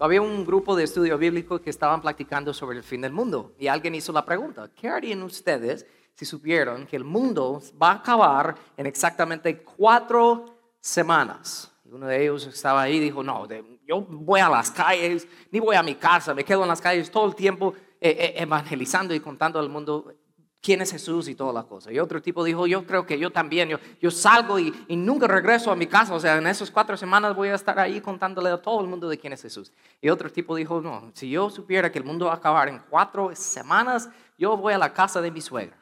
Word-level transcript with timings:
había 0.00 0.22
un 0.22 0.44
grupo 0.44 0.74
de 0.74 0.84
estudio 0.84 1.18
bíblico 1.18 1.60
que 1.60 1.70
estaban 1.70 2.00
platicando 2.00 2.54
sobre 2.54 2.78
el 2.78 2.82
fin 2.82 3.02
del 3.02 3.12
mundo 3.12 3.52
y 3.58 3.66
alguien 3.66 3.94
hizo 3.94 4.12
la 4.12 4.24
pregunta, 4.24 4.70
¿qué 4.74 4.88
harían 4.88 5.22
ustedes 5.22 5.86
si 6.14 6.24
supieron 6.24 6.86
que 6.86 6.96
el 6.96 7.04
mundo 7.04 7.62
va 7.80 7.92
a 7.92 7.94
acabar 7.96 8.54
en 8.76 8.86
exactamente 8.86 9.62
cuatro 9.62 10.46
semanas? 10.80 11.70
Uno 11.84 12.06
de 12.06 12.22
ellos 12.22 12.46
estaba 12.46 12.82
ahí 12.82 12.96
y 12.96 13.00
dijo, 13.00 13.22
no, 13.22 13.46
yo 13.86 14.00
voy 14.02 14.40
a 14.40 14.48
las 14.48 14.70
calles, 14.70 15.26
ni 15.50 15.60
voy 15.60 15.76
a 15.76 15.82
mi 15.82 15.96
casa, 15.96 16.32
me 16.32 16.44
quedo 16.44 16.62
en 16.62 16.68
las 16.68 16.80
calles 16.80 17.10
todo 17.10 17.26
el 17.26 17.34
tiempo 17.34 17.74
eh, 18.00 18.16
eh, 18.18 18.34
evangelizando 18.36 19.14
y 19.14 19.20
contando 19.20 19.58
al 19.58 19.68
mundo 19.68 20.14
quién 20.60 20.82
es 20.82 20.92
Jesús 20.92 21.28
y 21.28 21.34
todas 21.34 21.54
las 21.54 21.64
cosas. 21.64 21.92
Y 21.92 21.98
otro 21.98 22.20
tipo 22.20 22.44
dijo, 22.44 22.66
yo 22.66 22.86
creo 22.86 23.06
que 23.06 23.18
yo 23.18 23.30
también, 23.30 23.70
yo, 24.00 24.10
salgo 24.10 24.58
y, 24.58 24.72
y, 24.88 24.96
nunca 24.96 25.26
regreso 25.26 25.70
a 25.70 25.76
mi 25.76 25.86
casa, 25.86 26.14
o 26.14 26.20
sea, 26.20 26.36
en 26.36 26.46
esas 26.46 26.70
cuatro 26.70 26.96
semanas 26.96 27.34
voy 27.34 27.48
a 27.48 27.54
estar 27.54 27.78
ahí 27.78 28.00
contándole 28.00 28.50
a 28.50 28.60
todo 28.60 28.80
el 28.80 28.86
mundo 28.86 29.08
de 29.08 29.18
quién 29.18 29.32
es 29.32 29.42
Jesús. 29.42 29.72
Y 30.00 30.08
otro 30.10 30.30
tipo 30.30 30.54
dijo, 30.56 30.80
no, 30.80 31.10
si 31.14 31.30
yo 31.30 31.50
supiera 31.50 31.90
que 31.90 31.98
el 31.98 32.04
mundo 32.04 32.26
va 32.26 32.32
a 32.32 32.36
acabar 32.36 32.68
en 32.68 32.80
cuatro 32.90 33.34
semanas, 33.34 34.10
yo 34.38 34.56
voy 34.56 34.74
a 34.74 34.78
la 34.78 34.92
casa 34.92 35.20
de 35.20 35.30
mi 35.30 35.40
suegra. 35.40 35.76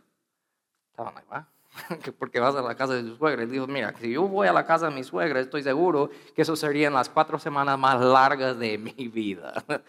Estaban 0.91 1.17
ahí, 1.17 1.25
¿va? 1.31 1.49
porque 2.19 2.41
vas 2.41 2.55
a 2.55 2.63
la 2.63 2.75
casa 2.75 2.95
de 2.95 3.03
tu 3.03 3.17
suegra. 3.17 3.43
Y 3.43 3.47
dijo, 3.47 3.67
mira, 3.67 3.95
si 4.01 4.13
yo 4.13 4.23
voy 4.23 4.49
a 4.49 4.53
la 4.53 4.65
casa 4.65 4.89
de 4.89 4.95
mi 4.95 5.05
suegra, 5.05 5.41
estoy 5.41 5.63
seguro 5.63 6.11
que 6.35 6.43
eso 6.43 6.57
serían 6.57 6.95
las 6.95 7.09
cuatro 7.09 7.39
semanas 7.39 7.79
más 7.79 8.01
largas 8.01 8.59
de 8.59 8.79
mi 8.79 9.09
vida. 9.09 9.65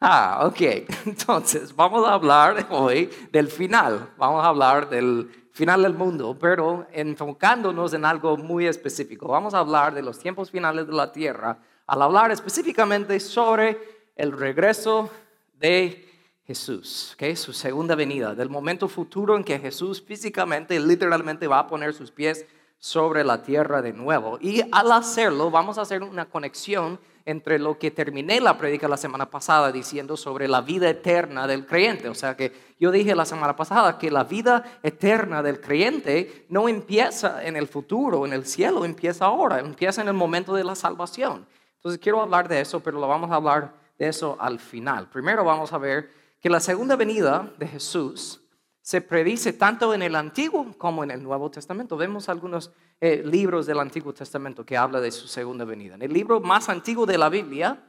ah, 0.00 0.40
ok. 0.46 0.60
Entonces, 1.06 1.74
vamos 1.74 2.06
a 2.06 2.14
hablar 2.14 2.66
hoy 2.70 3.10
del 3.32 3.48
final. 3.48 4.10
Vamos 4.16 4.44
a 4.44 4.48
hablar 4.48 4.88
del 4.88 5.30
final 5.52 5.82
del 5.82 5.94
mundo, 5.94 6.36
pero 6.38 6.86
enfocándonos 6.92 7.94
en 7.94 8.04
algo 8.04 8.36
muy 8.36 8.66
específico. 8.66 9.28
Vamos 9.28 9.54
a 9.54 9.60
hablar 9.60 9.94
de 9.94 10.02
los 10.02 10.18
tiempos 10.18 10.50
finales 10.50 10.86
de 10.86 10.92
la 10.92 11.12
tierra, 11.12 11.58
al 11.86 12.02
hablar 12.02 12.32
específicamente 12.32 13.20
sobre 13.20 13.78
el 14.16 14.32
regreso 14.32 15.10
de 15.58 16.13
Jesús, 16.46 17.12
okay? 17.14 17.36
su 17.36 17.52
segunda 17.52 17.94
venida, 17.94 18.34
del 18.34 18.50
momento 18.50 18.86
futuro 18.88 19.36
en 19.36 19.44
que 19.44 19.58
Jesús 19.58 20.02
físicamente, 20.02 20.78
literalmente 20.78 21.46
va 21.46 21.60
a 21.60 21.66
poner 21.66 21.94
sus 21.94 22.10
pies 22.10 22.44
sobre 22.78 23.24
la 23.24 23.42
tierra 23.42 23.80
de 23.80 23.94
nuevo. 23.94 24.38
Y 24.42 24.62
al 24.70 24.92
hacerlo, 24.92 25.50
vamos 25.50 25.78
a 25.78 25.82
hacer 25.82 26.02
una 26.02 26.26
conexión 26.26 26.98
entre 27.26 27.58
lo 27.58 27.78
que 27.78 27.90
terminé 27.90 28.40
la 28.40 28.58
predica 28.58 28.86
la 28.88 28.98
semana 28.98 29.30
pasada 29.30 29.72
diciendo 29.72 30.16
sobre 30.16 30.46
la 30.46 30.60
vida 30.60 30.90
eterna 30.90 31.46
del 31.46 31.64
creyente. 31.64 32.08
O 32.10 32.14
sea 32.14 32.36
que 32.36 32.52
yo 32.78 32.90
dije 32.90 33.14
la 33.14 33.24
semana 33.24 33.56
pasada 33.56 33.98
que 33.98 34.10
la 34.10 34.24
vida 34.24 34.78
eterna 34.82 35.42
del 35.42 35.60
creyente 35.60 36.44
no 36.50 36.68
empieza 36.68 37.42
en 37.44 37.56
el 37.56 37.66
futuro, 37.66 38.26
en 38.26 38.34
el 38.34 38.44
cielo, 38.44 38.84
empieza 38.84 39.24
ahora, 39.24 39.60
empieza 39.60 40.02
en 40.02 40.08
el 40.08 40.14
momento 40.14 40.54
de 40.54 40.64
la 40.64 40.74
salvación. 40.74 41.46
Entonces 41.76 41.98
quiero 41.98 42.20
hablar 42.20 42.48
de 42.48 42.60
eso, 42.60 42.80
pero 42.80 43.00
lo 43.00 43.08
vamos 43.08 43.30
a 43.30 43.36
hablar 43.36 43.72
de 43.98 44.08
eso 44.08 44.36
al 44.38 44.58
final. 44.58 45.08
Primero 45.08 45.44
vamos 45.44 45.72
a 45.72 45.78
ver 45.78 46.10
que 46.44 46.50
la 46.50 46.60
segunda 46.60 46.94
venida 46.94 47.54
de 47.58 47.66
Jesús 47.66 48.38
se 48.82 49.00
predice 49.00 49.54
tanto 49.54 49.94
en 49.94 50.02
el 50.02 50.14
Antiguo 50.14 50.74
como 50.76 51.02
en 51.02 51.10
el 51.10 51.22
Nuevo 51.22 51.50
Testamento. 51.50 51.96
Vemos 51.96 52.28
algunos 52.28 52.70
eh, 53.00 53.22
libros 53.24 53.64
del 53.64 53.80
Antiguo 53.80 54.12
Testamento 54.12 54.62
que 54.62 54.76
habla 54.76 55.00
de 55.00 55.10
su 55.10 55.26
segunda 55.26 55.64
venida. 55.64 55.94
En 55.94 56.02
el 56.02 56.12
libro 56.12 56.40
más 56.40 56.68
antiguo 56.68 57.06
de 57.06 57.16
la 57.16 57.30
Biblia, 57.30 57.82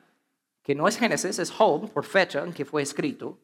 que 0.64 0.74
no 0.74 0.88
es 0.88 0.98
Génesis, 0.98 1.38
es 1.38 1.52
Job, 1.52 1.92
por 1.92 2.06
fecha 2.06 2.46
en 2.46 2.54
que 2.54 2.64
fue 2.64 2.82
escrito, 2.82 3.38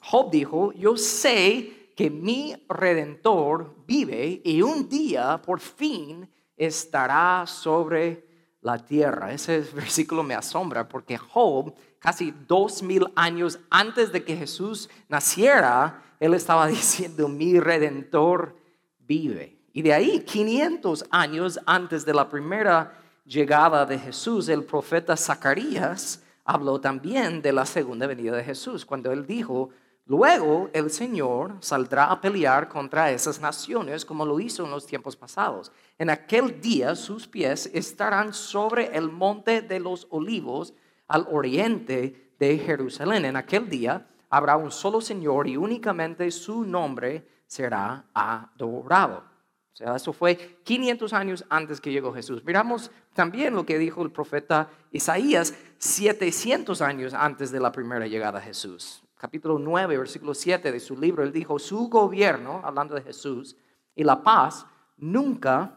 Job 0.00 0.30
dijo, 0.30 0.72
yo 0.72 0.96
sé 0.96 1.92
que 1.94 2.08
mi 2.08 2.56
redentor 2.66 3.74
vive 3.86 4.40
y 4.42 4.62
un 4.62 4.88
día 4.88 5.42
por 5.42 5.60
fin 5.60 6.26
estará 6.56 7.44
sobre 7.46 8.26
la 8.62 8.78
tierra. 8.78 9.34
Ese 9.34 9.60
versículo 9.74 10.22
me 10.22 10.34
asombra 10.34 10.88
porque 10.88 11.18
Job 11.18 11.74
casi 11.98 12.34
dos 12.46 12.82
mil 12.82 13.06
años 13.14 13.58
antes 13.70 14.12
de 14.12 14.24
que 14.24 14.36
Jesús 14.36 14.88
naciera, 15.08 16.02
él 16.20 16.34
estaba 16.34 16.66
diciendo, 16.68 17.28
mi 17.28 17.58
redentor 17.60 18.56
vive. 18.98 19.58
Y 19.72 19.82
de 19.82 19.92
ahí, 19.92 20.20
500 20.20 21.06
años 21.10 21.60
antes 21.66 22.04
de 22.04 22.14
la 22.14 22.28
primera 22.28 22.92
llegada 23.24 23.84
de 23.86 23.98
Jesús, 23.98 24.48
el 24.48 24.64
profeta 24.64 25.16
Zacarías 25.16 26.22
habló 26.44 26.80
también 26.80 27.42
de 27.42 27.52
la 27.52 27.66
segunda 27.66 28.06
venida 28.06 28.34
de 28.36 28.42
Jesús, 28.42 28.86
cuando 28.86 29.12
él 29.12 29.26
dijo, 29.26 29.68
luego 30.06 30.70
el 30.72 30.90
Señor 30.90 31.56
saldrá 31.60 32.10
a 32.10 32.20
pelear 32.22 32.68
contra 32.70 33.12
esas 33.12 33.38
naciones 33.38 34.06
como 34.06 34.24
lo 34.24 34.40
hizo 34.40 34.64
en 34.64 34.70
los 34.70 34.86
tiempos 34.86 35.14
pasados. 35.14 35.70
En 35.98 36.08
aquel 36.08 36.60
día 36.60 36.96
sus 36.96 37.28
pies 37.28 37.70
estarán 37.74 38.32
sobre 38.32 38.96
el 38.96 39.10
monte 39.10 39.60
de 39.60 39.78
los 39.78 40.06
olivos 40.08 40.72
al 41.08 41.26
oriente 41.30 42.32
de 42.38 42.58
Jerusalén. 42.58 43.24
En 43.24 43.36
aquel 43.36 43.68
día 43.68 44.06
habrá 44.30 44.56
un 44.56 44.70
solo 44.70 45.00
Señor 45.00 45.48
y 45.48 45.56
únicamente 45.56 46.30
su 46.30 46.64
nombre 46.64 47.26
será 47.46 48.04
adorado. 48.14 49.24
O 49.72 49.76
sea, 49.78 49.96
eso 49.96 50.12
fue 50.12 50.58
500 50.64 51.12
años 51.12 51.44
antes 51.48 51.80
que 51.80 51.92
llegó 51.92 52.12
Jesús. 52.12 52.44
Miramos 52.44 52.90
también 53.14 53.54
lo 53.54 53.64
que 53.64 53.78
dijo 53.78 54.02
el 54.02 54.10
profeta 54.10 54.70
Isaías 54.90 55.54
700 55.78 56.82
años 56.82 57.14
antes 57.14 57.50
de 57.50 57.60
la 57.60 57.72
primera 57.72 58.06
llegada 58.06 58.40
de 58.40 58.46
Jesús. 58.46 59.02
Capítulo 59.16 59.58
9, 59.58 59.98
versículo 59.98 60.34
7 60.34 60.70
de 60.70 60.80
su 60.80 60.96
libro, 60.96 61.22
él 61.22 61.32
dijo, 61.32 61.58
su 61.58 61.88
gobierno, 61.88 62.60
hablando 62.64 62.94
de 62.94 63.02
Jesús, 63.02 63.56
y 63.94 64.04
la 64.04 64.22
paz 64.22 64.66
nunca 64.96 65.76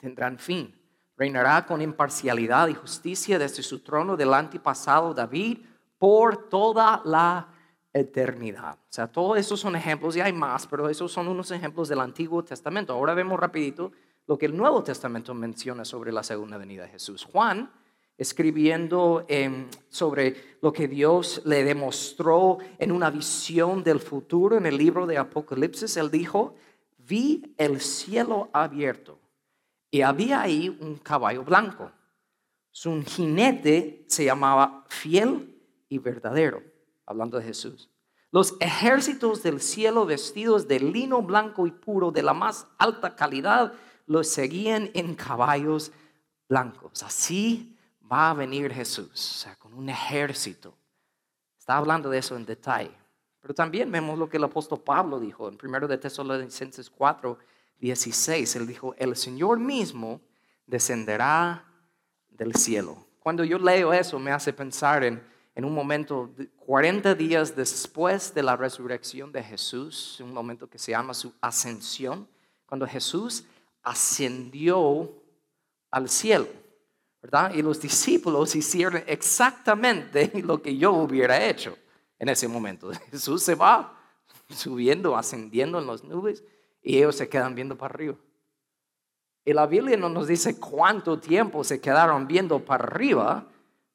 tendrán 0.00 0.38
fin 0.38 0.81
Reinará 1.16 1.66
con 1.66 1.82
imparcialidad 1.82 2.68
y 2.68 2.74
justicia 2.74 3.38
desde 3.38 3.62
su 3.62 3.80
trono 3.80 4.16
del 4.16 4.32
antepasado 4.32 5.14
David 5.14 5.58
por 5.98 6.48
toda 6.48 7.02
la 7.04 7.48
eternidad. 7.92 8.74
O 8.74 8.92
sea, 8.92 9.06
todos 9.06 9.38
esos 9.38 9.60
son 9.60 9.76
ejemplos 9.76 10.16
y 10.16 10.20
hay 10.20 10.32
más, 10.32 10.66
pero 10.66 10.88
esos 10.88 11.12
son 11.12 11.28
unos 11.28 11.50
ejemplos 11.50 11.88
del 11.88 12.00
Antiguo 12.00 12.42
Testamento. 12.42 12.92
Ahora 12.92 13.14
vemos 13.14 13.38
rapidito 13.38 13.92
lo 14.26 14.38
que 14.38 14.46
el 14.46 14.56
Nuevo 14.56 14.82
Testamento 14.82 15.34
menciona 15.34 15.84
sobre 15.84 16.12
la 16.12 16.22
segunda 16.22 16.56
venida 16.56 16.84
de 16.84 16.88
Jesús. 16.88 17.24
Juan, 17.24 17.70
escribiendo 18.16 19.24
em, 19.28 19.68
sobre 19.88 20.56
lo 20.62 20.72
que 20.72 20.88
Dios 20.88 21.42
le 21.44 21.64
demostró 21.64 22.58
en 22.78 22.92
una 22.92 23.10
visión 23.10 23.82
del 23.82 24.00
futuro 24.00 24.56
en 24.56 24.66
el 24.66 24.76
libro 24.76 25.06
de 25.06 25.18
Apocalipsis, 25.18 25.96
él 25.96 26.10
dijo, 26.10 26.54
vi 26.98 27.54
el 27.58 27.80
cielo 27.80 28.48
abierto 28.52 29.18
y 29.92 30.00
había 30.00 30.40
ahí 30.40 30.70
un 30.80 30.96
caballo 30.96 31.44
blanco. 31.44 31.92
Su 32.70 33.04
jinete 33.04 34.06
se 34.08 34.24
llamaba 34.24 34.86
fiel 34.88 35.62
y 35.90 35.98
verdadero, 35.98 36.62
hablando 37.04 37.38
de 37.38 37.44
Jesús. 37.44 37.90
Los 38.30 38.56
ejércitos 38.58 39.42
del 39.42 39.60
cielo 39.60 40.06
vestidos 40.06 40.66
de 40.66 40.80
lino 40.80 41.20
blanco 41.20 41.66
y 41.66 41.70
puro 41.70 42.10
de 42.10 42.22
la 42.22 42.32
más 42.32 42.66
alta 42.78 43.14
calidad 43.14 43.74
los 44.06 44.28
seguían 44.28 44.90
en 44.94 45.14
caballos 45.14 45.92
blancos. 46.48 47.02
Así 47.02 47.76
va 48.10 48.30
a 48.30 48.34
venir 48.34 48.72
Jesús, 48.72 49.10
o 49.12 49.38
sea, 49.40 49.56
con 49.56 49.74
un 49.74 49.90
ejército. 49.90 50.74
Está 51.58 51.76
hablando 51.76 52.08
de 52.08 52.16
eso 52.16 52.34
en 52.34 52.46
detalle. 52.46 52.96
Pero 53.42 53.52
también 53.52 53.92
vemos 53.92 54.18
lo 54.18 54.26
que 54.26 54.38
el 54.38 54.44
apóstol 54.44 54.80
Pablo 54.80 55.20
dijo 55.20 55.50
en 55.50 55.58
1 55.62 55.86
de 55.86 55.98
Tesalonicenses 55.98 56.88
4, 56.88 57.36
16, 57.82 58.54
él 58.54 58.66
dijo, 58.68 58.94
el 58.96 59.16
Señor 59.16 59.58
mismo 59.58 60.20
descenderá 60.66 61.66
del 62.30 62.54
cielo. 62.54 63.04
Cuando 63.18 63.42
yo 63.42 63.58
leo 63.58 63.92
eso 63.92 64.20
me 64.20 64.30
hace 64.30 64.52
pensar 64.52 65.02
en, 65.02 65.20
un 65.56 65.74
momento, 65.74 66.30
40 66.64 67.16
días 67.16 67.56
después 67.56 68.32
de 68.34 68.44
la 68.44 68.56
resurrección 68.56 69.32
de 69.32 69.42
Jesús, 69.42 70.20
un 70.20 70.32
momento 70.32 70.70
que 70.70 70.78
se 70.78 70.92
llama 70.92 71.12
su 71.12 71.34
ascensión, 71.40 72.28
cuando 72.66 72.86
Jesús 72.86 73.44
ascendió 73.82 75.12
al 75.90 76.08
cielo, 76.08 76.46
¿verdad? 77.20 77.52
Y 77.52 77.62
los 77.62 77.80
discípulos 77.80 78.54
hicieron 78.54 79.02
exactamente 79.08 80.30
lo 80.44 80.62
que 80.62 80.76
yo 80.76 80.92
hubiera 80.92 81.44
hecho 81.44 81.76
en 82.20 82.28
ese 82.28 82.46
momento. 82.46 82.92
Jesús 83.10 83.42
se 83.42 83.56
va 83.56 83.98
subiendo, 84.50 85.16
ascendiendo 85.16 85.80
en 85.80 85.88
las 85.88 86.04
nubes 86.04 86.44
y 86.82 86.98
ellos 86.98 87.16
se 87.16 87.28
quedan 87.28 87.54
viendo 87.54 87.78
para 87.78 87.94
arriba. 87.94 88.16
Y 89.44 89.52
la 89.52 89.66
Biblia 89.66 89.96
no 89.96 90.08
nos 90.08 90.26
dice 90.26 90.58
cuánto 90.58 91.18
tiempo 91.18 91.64
se 91.64 91.80
quedaron 91.80 92.26
viendo 92.26 92.60
para 92.64 92.84
arriba, 92.84 93.46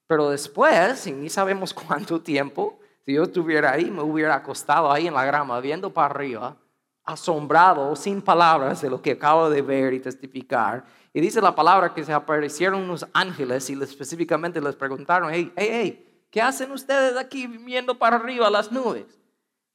pero 0.07 0.29
después, 0.29 1.05
y 1.07 1.11
ni 1.11 1.29
sabemos 1.29 1.73
cuánto 1.73 2.21
tiempo, 2.21 2.79
si 3.05 3.13
yo 3.13 3.23
estuviera 3.23 3.71
ahí, 3.71 3.89
me 3.89 4.01
hubiera 4.01 4.35
acostado 4.35 4.91
ahí 4.91 5.07
en 5.07 5.13
la 5.13 5.25
grama 5.25 5.59
viendo 5.59 5.93
para 5.93 6.13
arriba, 6.13 6.57
asombrado, 7.03 7.95
sin 7.95 8.21
palabras 8.21 8.81
de 8.81 8.89
lo 8.89 9.01
que 9.01 9.11
acabo 9.11 9.49
de 9.49 9.61
ver 9.61 9.93
y 9.93 9.99
testificar. 9.99 10.83
Y 11.13 11.21
dice 11.21 11.41
la 11.41 11.55
palabra 11.55 11.93
que 11.93 12.03
se 12.03 12.11
aparecieron 12.11 12.81
unos 12.81 13.07
ángeles 13.13 13.69
y 13.69 13.81
específicamente 13.81 14.59
les 14.59 14.75
preguntaron, 14.75 15.29
hey, 15.33 15.51
hey, 15.55 15.69
hey, 15.71 16.25
¿qué 16.29 16.41
hacen 16.41 16.71
ustedes 16.71 17.15
aquí 17.15 17.47
viendo 17.47 17.97
para 17.97 18.17
arriba 18.17 18.49
las 18.49 18.71
nubes? 18.71 19.16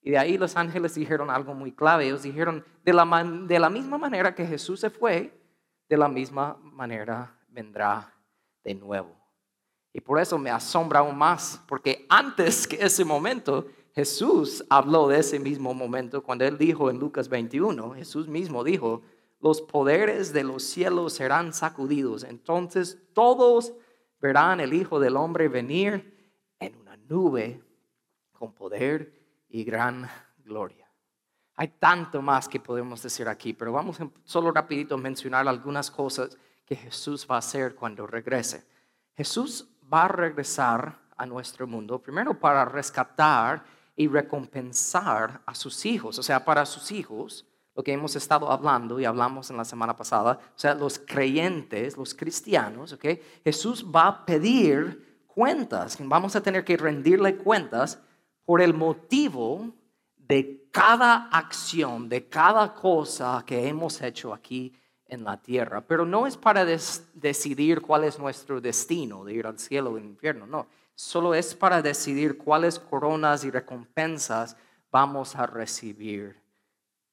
Y 0.03 0.11
de 0.11 0.19
ahí 0.19 0.37
los 0.37 0.57
ángeles 0.57 0.95
dijeron 0.95 1.31
algo 1.31 1.55
muy 1.55 1.73
clave. 1.73 2.07
Ellos 2.07 2.23
dijeron, 2.23 2.65
de 2.85 2.93
la, 2.93 3.05
de 3.47 3.59
la 3.59 3.71
misma 3.71 3.99
manera 3.99 4.35
que 4.35 4.47
Jesús 4.47 4.81
se 4.81 4.91
fue, 4.91 5.33
de 5.89 5.97
la 5.97 6.09
misma 6.09 6.59
manera 6.61 7.39
vendrá 7.49 8.13
de 8.65 8.75
nuevo. 8.75 9.17
Y 9.93 10.01
por 10.01 10.19
eso 10.19 10.39
me 10.39 10.51
asombra 10.51 11.01
aún 11.01 11.17
más, 11.17 11.63
porque 11.69 12.07
antes 12.09 12.67
que 12.67 12.77
ese 12.77 13.05
momento, 13.05 13.69
Jesús 13.95 14.65
habló 14.71 15.07
de 15.07 15.19
ese 15.19 15.39
mismo 15.39 15.75
momento 15.75 16.23
cuando 16.23 16.45
él 16.45 16.57
dijo 16.57 16.91
en 16.91 16.99
Lucas 16.99 17.29
21, 17.29 17.95
Jesús 17.95 18.27
mismo 18.27 18.65
dijo, 18.65 19.03
los 19.39 19.61
poderes 19.61 20.33
de 20.33 20.45
los 20.45 20.63
cielos 20.63 21.13
serán 21.13 21.53
sacudidos. 21.53 22.25
Entonces 22.25 22.99
todos 23.13 23.75
verán 24.21 24.61
el 24.61 24.73
Hijo 24.73 24.99
del 24.99 25.17
Hombre 25.17 25.49
venir 25.49 26.17
en 26.59 26.77
una 26.77 26.97
nube 26.97 27.61
con 28.33 28.55
poder 28.55 29.22
y 29.53 29.65
gran 29.65 30.09
gloria. 30.39 30.91
Hay 31.55 31.69
tanto 31.69 32.23
más 32.23 32.49
que 32.49 32.59
podemos 32.59 33.03
decir 33.03 33.29
aquí, 33.29 33.53
pero 33.53 33.73
vamos 33.73 33.99
solo 34.25 34.51
rapidito 34.51 34.95
a 34.95 34.99
mencionar 34.99 35.47
algunas 35.47 35.91
cosas 35.91 36.37
que 36.65 36.75
Jesús 36.75 37.27
va 37.31 37.37
a 37.37 37.39
hacer 37.39 37.75
cuando 37.75 38.07
regrese. 38.07 38.67
Jesús 39.15 39.69
va 39.93 40.05
a 40.05 40.09
regresar 40.09 40.99
a 41.17 41.27
nuestro 41.27 41.67
mundo, 41.67 42.01
primero 42.01 42.39
para 42.41 42.65
rescatar 42.65 43.63
y 43.95 44.09
recompensar 44.09 45.43
a 45.45 45.55
sus 45.55 45.85
hijos, 45.85 46.19
o 46.19 46.23
sea, 46.23 46.45
para 46.45 46.65
sus 46.65 46.91
hijos, 46.91 47.47
lo 47.75 47.83
que 47.83 47.93
hemos 47.93 48.17
estado 48.17 48.51
hablando 48.51 48.99
y 48.99 49.05
hablamos 49.05 49.51
en 49.51 49.59
la 49.59 49.65
semana 49.67 49.95
pasada, 49.95 50.39
o 50.57 50.59
sea, 50.59 50.75
los 50.75 50.99
creyentes, 50.99 51.97
los 51.99 52.15
cristianos, 52.15 52.95
¿ok? 52.95 53.05
Jesús 53.45 53.85
va 53.85 54.07
a 54.07 54.27
pedir 54.27 55.25
cuentas, 55.27 55.99
vamos 56.01 56.35
a 56.37 56.43
tener 56.43 56.65
que 56.65 56.77
rendirle 56.79 57.37
cuentas 57.37 57.99
por 58.45 58.61
el 58.61 58.75
motivo 58.75 59.73
de 60.17 60.69
cada 60.71 61.29
acción, 61.29 62.09
de 62.09 62.29
cada 62.29 62.75
cosa 62.75 63.43
que 63.47 63.69
hemos 63.69 64.01
hecho 64.01 64.33
aquí 64.33 64.75
en 65.07 65.25
la 65.25 65.37
tierra. 65.41 65.83
Pero 65.83 66.07
no 66.07 66.27
es 66.27 66.37
para 66.37 66.65
decidir 66.65 67.83
cuál 67.83 68.05
es 68.05 68.19
nuestro 68.19 68.61
destino, 68.61 69.25
de 69.25 69.35
ir 69.35 69.47
al 69.47 69.59
cielo 69.59 69.91
o 69.91 69.97
al 69.97 70.05
infierno, 70.05 70.47
no. 70.47 70.67
Solo 70.95 71.35
es 71.35 71.55
para 71.55 71.83
decidir 71.83 72.39
cuáles 72.39 72.79
coronas 72.79 73.45
y 73.45 73.51
recompensas 73.51 74.57
vamos 74.91 75.37
a 75.37 75.47
recibir 75.47 76.41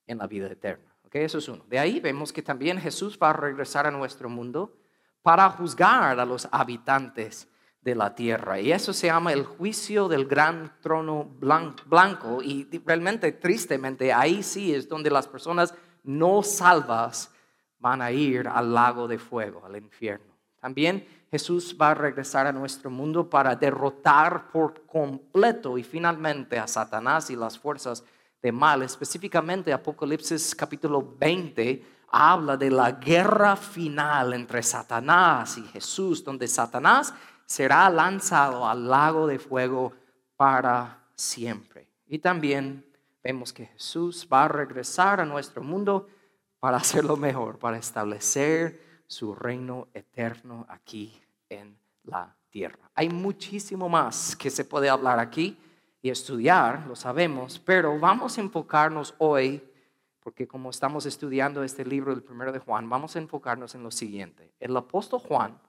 en 0.05 0.17
la 0.17 0.27
vida 0.27 0.47
eterna. 0.47 0.93
¿Okay? 1.05 1.23
Eso 1.23 1.37
es 1.39 1.47
uno. 1.47 1.63
De 1.67 1.79
ahí 1.79 1.99
vemos 1.99 2.31
que 2.31 2.41
también 2.41 2.79
Jesús 2.79 3.17
va 3.21 3.31
a 3.31 3.33
regresar 3.33 3.87
a 3.87 3.91
nuestro 3.91 4.29
mundo 4.29 4.77
para 5.21 5.49
juzgar 5.49 6.19
a 6.19 6.25
los 6.25 6.47
habitantes 6.51 7.47
de 7.81 7.95
la 7.95 8.13
tierra. 8.15 8.59
Y 8.59 8.71
eso 8.71 8.93
se 8.93 9.07
llama 9.07 9.33
el 9.33 9.45
juicio 9.45 10.07
del 10.07 10.25
gran 10.25 10.73
trono 10.81 11.25
blanco. 11.25 12.41
Y 12.43 12.67
realmente, 12.85 13.31
tristemente, 13.31 14.11
ahí 14.11 14.43
sí 14.43 14.73
es 14.73 14.87
donde 14.87 15.09
las 15.09 15.27
personas 15.27 15.73
no 16.03 16.43
salvas 16.43 17.31
van 17.79 18.01
a 18.01 18.11
ir 18.11 18.47
al 18.47 18.73
lago 18.73 19.07
de 19.07 19.17
fuego, 19.17 19.65
al 19.65 19.77
infierno. 19.77 20.35
También 20.59 21.07
Jesús 21.31 21.77
va 21.79 21.91
a 21.91 21.93
regresar 21.93 22.47
a 22.47 22.51
nuestro 22.51 22.89
mundo 22.89 23.29
para 23.29 23.55
derrotar 23.55 24.51
por 24.51 24.85
completo 24.85 25.77
y 25.77 25.83
finalmente 25.83 26.59
a 26.59 26.67
Satanás 26.67 27.29
y 27.29 27.35
las 27.35 27.57
fuerzas 27.57 28.03
de 28.41 28.51
mal. 28.51 28.81
Específicamente 28.81 29.71
Apocalipsis 29.71 30.53
capítulo 30.55 31.15
20 31.17 31.99
habla 32.11 32.57
de 32.57 32.71
la 32.71 32.93
guerra 32.93 33.55
final 33.55 34.33
entre 34.33 34.63
Satanás 34.63 35.57
y 35.57 35.63
Jesús, 35.63 36.23
donde 36.23 36.47
Satanás 36.47 37.13
será 37.49 37.89
lanzado 37.89 38.67
al 38.67 38.87
lago 38.87 39.25
de 39.25 39.39
fuego 39.39 39.91
para 40.37 41.03
siempre. 41.15 41.89
Y 42.07 42.19
también 42.19 42.85
vemos 43.23 43.51
que 43.51 43.65
Jesús 43.65 44.27
va 44.31 44.45
a 44.45 44.47
regresar 44.47 45.19
a 45.19 45.25
nuestro 45.25 45.63
mundo 45.63 46.07
para 46.59 46.77
hacerlo 46.77 47.17
mejor, 47.17 47.57
para 47.57 47.77
establecer 47.77 49.01
su 49.07 49.33
reino 49.33 49.87
eterno 49.95 50.67
aquí 50.69 51.19
en 51.49 51.75
la 52.03 52.35
tierra. 52.51 52.91
Hay 52.93 53.09
muchísimo 53.09 53.89
más 53.89 54.35
que 54.35 54.51
se 54.51 54.63
puede 54.63 54.87
hablar 54.87 55.17
aquí 55.17 55.57
y 56.03 56.11
estudiar, 56.11 56.85
lo 56.87 56.95
sabemos, 56.95 57.57
pero 57.59 57.99
vamos 57.99 58.37
a 58.37 58.41
enfocarnos 58.41 59.15
hoy, 59.17 59.63
porque 60.19 60.47
como 60.47 60.69
estamos 60.69 61.07
estudiando 61.07 61.63
este 61.63 61.83
libro 61.83 62.13
del 62.13 62.23
primero 62.23 62.51
de 62.51 62.59
Juan, 62.59 62.87
vamos 62.87 63.15
a 63.15 63.19
enfocarnos 63.19 63.73
en 63.73 63.81
lo 63.81 63.89
siguiente. 63.89 64.53
El 64.59 64.77
apóstol 64.77 65.19
Juan, 65.19 65.59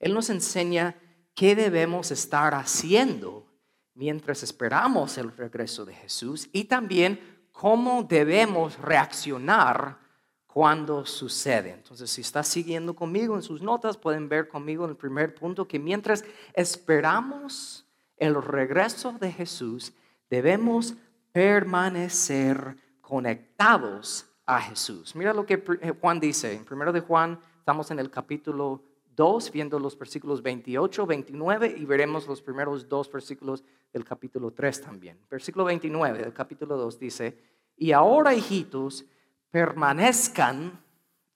él 0.00 0.14
nos 0.14 0.30
enseña 0.30 0.96
qué 1.34 1.54
debemos 1.54 2.10
estar 2.10 2.54
haciendo 2.54 3.46
mientras 3.94 4.42
esperamos 4.42 5.18
el 5.18 5.30
regreso 5.36 5.84
de 5.84 5.94
Jesús 5.94 6.48
y 6.52 6.64
también 6.64 7.20
cómo 7.52 8.02
debemos 8.02 8.78
reaccionar 8.78 9.98
cuando 10.46 11.06
sucede. 11.06 11.70
Entonces, 11.70 12.10
si 12.10 12.22
está 12.22 12.42
siguiendo 12.42 12.96
conmigo 12.96 13.36
en 13.36 13.42
sus 13.42 13.62
notas, 13.62 13.96
pueden 13.96 14.28
ver 14.28 14.48
conmigo 14.48 14.84
en 14.84 14.90
el 14.90 14.96
primer 14.96 15.34
punto 15.34 15.68
que 15.68 15.78
mientras 15.78 16.24
esperamos 16.54 17.86
el 18.16 18.42
regreso 18.42 19.12
de 19.20 19.30
Jesús, 19.30 19.92
debemos 20.28 20.94
permanecer 21.32 22.76
conectados 23.00 24.26
a 24.46 24.60
Jesús. 24.60 25.14
Mira 25.14 25.32
lo 25.32 25.46
que 25.46 25.62
eh, 25.82 25.92
Juan 26.00 26.18
dice. 26.18 26.54
En 26.54 26.64
primero 26.64 26.92
de 26.92 27.00
Juan, 27.00 27.38
estamos 27.58 27.90
en 27.90 27.98
el 27.98 28.10
capítulo 28.10 28.82
2, 29.20 29.52
viendo 29.52 29.78
los 29.78 29.98
versículos 29.98 30.42
28, 30.42 31.04
29 31.04 31.74
y 31.76 31.84
veremos 31.84 32.26
los 32.26 32.40
primeros 32.40 32.88
dos 32.88 33.12
versículos 33.12 33.62
del 33.92 34.02
capítulo 34.02 34.50
3 34.50 34.80
también. 34.80 35.18
Versículo 35.30 35.66
29 35.66 36.20
del 36.20 36.32
capítulo 36.32 36.78
2 36.78 36.98
dice, 36.98 37.36
y 37.76 37.92
ahora 37.92 38.32
hijitos, 38.32 39.04
permanezcan 39.50 40.82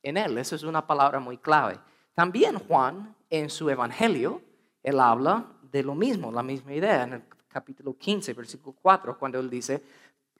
en 0.03 0.17
Él. 0.17 0.39
Esa 0.39 0.57
es 0.57 0.63
una 0.63 0.87
palabra 0.87 1.21
muy 1.21 1.37
clave. 1.37 1.79
También 2.15 2.59
Juan, 2.59 3.15
en 3.29 3.51
su 3.51 3.69
Evangelio, 3.69 4.41
él 4.83 4.99
habla 4.99 5.45
de 5.71 5.83
lo 5.83 5.95
mismo, 5.95 6.33
la 6.33 6.43
misma 6.43 6.73
idea, 6.73 7.03
en 7.03 7.13
el 7.13 7.23
capítulo 7.49 7.99
15, 7.99 8.33
versículo 8.33 8.75
4, 8.81 9.19
cuando 9.19 9.39
él 9.39 9.51
dice, 9.51 9.83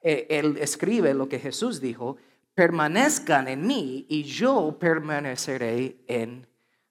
eh, 0.01 0.27
él 0.31 0.57
escribe 0.57 1.13
lo 1.13 1.29
que 1.29 1.39
Jesús 1.39 1.79
dijo, 1.79 2.17
permanezcan 2.55 3.49
en 3.49 3.67
mí 3.67 4.07
y 4.09 4.23
yo 4.23 4.79
permaneceré 4.81 5.99
en 6.07 6.47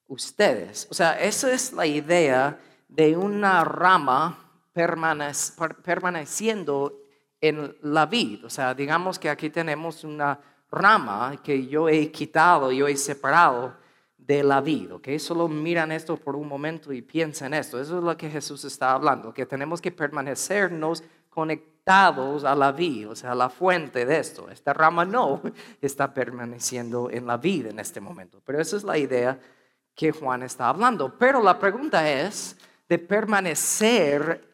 ustedes. 0.07 0.87
O 0.89 0.93
sea, 0.93 1.19
esa 1.19 1.53
es 1.53 1.73
la 1.73 1.85
idea 1.85 2.59
de 2.87 3.17
una 3.17 3.63
rama 3.63 4.39
permaneciendo 4.73 6.99
en 7.41 7.75
la 7.81 8.05
vid. 8.05 8.45
O 8.45 8.49
sea, 8.49 8.73
digamos 8.73 9.19
que 9.19 9.29
aquí 9.29 9.49
tenemos 9.49 10.03
una 10.03 10.39
rama 10.71 11.35
que 11.43 11.67
yo 11.67 11.89
he 11.89 12.11
quitado, 12.11 12.71
yo 12.71 12.87
he 12.87 12.97
separado 12.97 13.75
de 14.17 14.43
la 14.43 14.61
vida, 14.61 14.95
¿ok? 14.95 15.09
Solo 15.19 15.47
miran 15.47 15.91
esto 15.91 16.17
por 16.17 16.35
un 16.35 16.47
momento 16.47 16.93
y 16.93 17.01
piensen 17.01 17.53
esto. 17.53 17.79
Eso 17.79 17.97
es 17.97 18.03
lo 18.03 18.15
que 18.15 18.29
Jesús 18.29 18.63
está 18.63 18.93
hablando, 18.93 19.33
que 19.33 19.45
tenemos 19.45 19.81
que 19.81 19.91
permanecernos 19.91 21.03
conectados 21.29 22.43
a 22.43 22.55
la 22.55 22.71
vida, 22.71 23.09
o 23.09 23.15
sea, 23.15 23.33
a 23.33 23.35
la 23.35 23.49
fuente 23.49 24.05
de 24.05 24.17
esto. 24.17 24.49
Esta 24.49 24.73
rama 24.73 25.03
no 25.03 25.41
está 25.81 26.13
permaneciendo 26.13 27.09
en 27.11 27.27
la 27.27 27.37
vida 27.37 27.69
en 27.69 27.79
este 27.79 27.99
momento, 27.99 28.41
pero 28.45 28.61
esa 28.61 28.77
es 28.77 28.83
la 28.83 28.97
idea 28.97 29.37
que 29.95 30.11
Juan 30.11 30.43
está 30.43 30.69
hablando. 30.69 31.17
Pero 31.17 31.41
la 31.41 31.57
pregunta 31.57 32.09
es 32.09 32.57
de 32.87 32.97
permanecer 32.99 34.47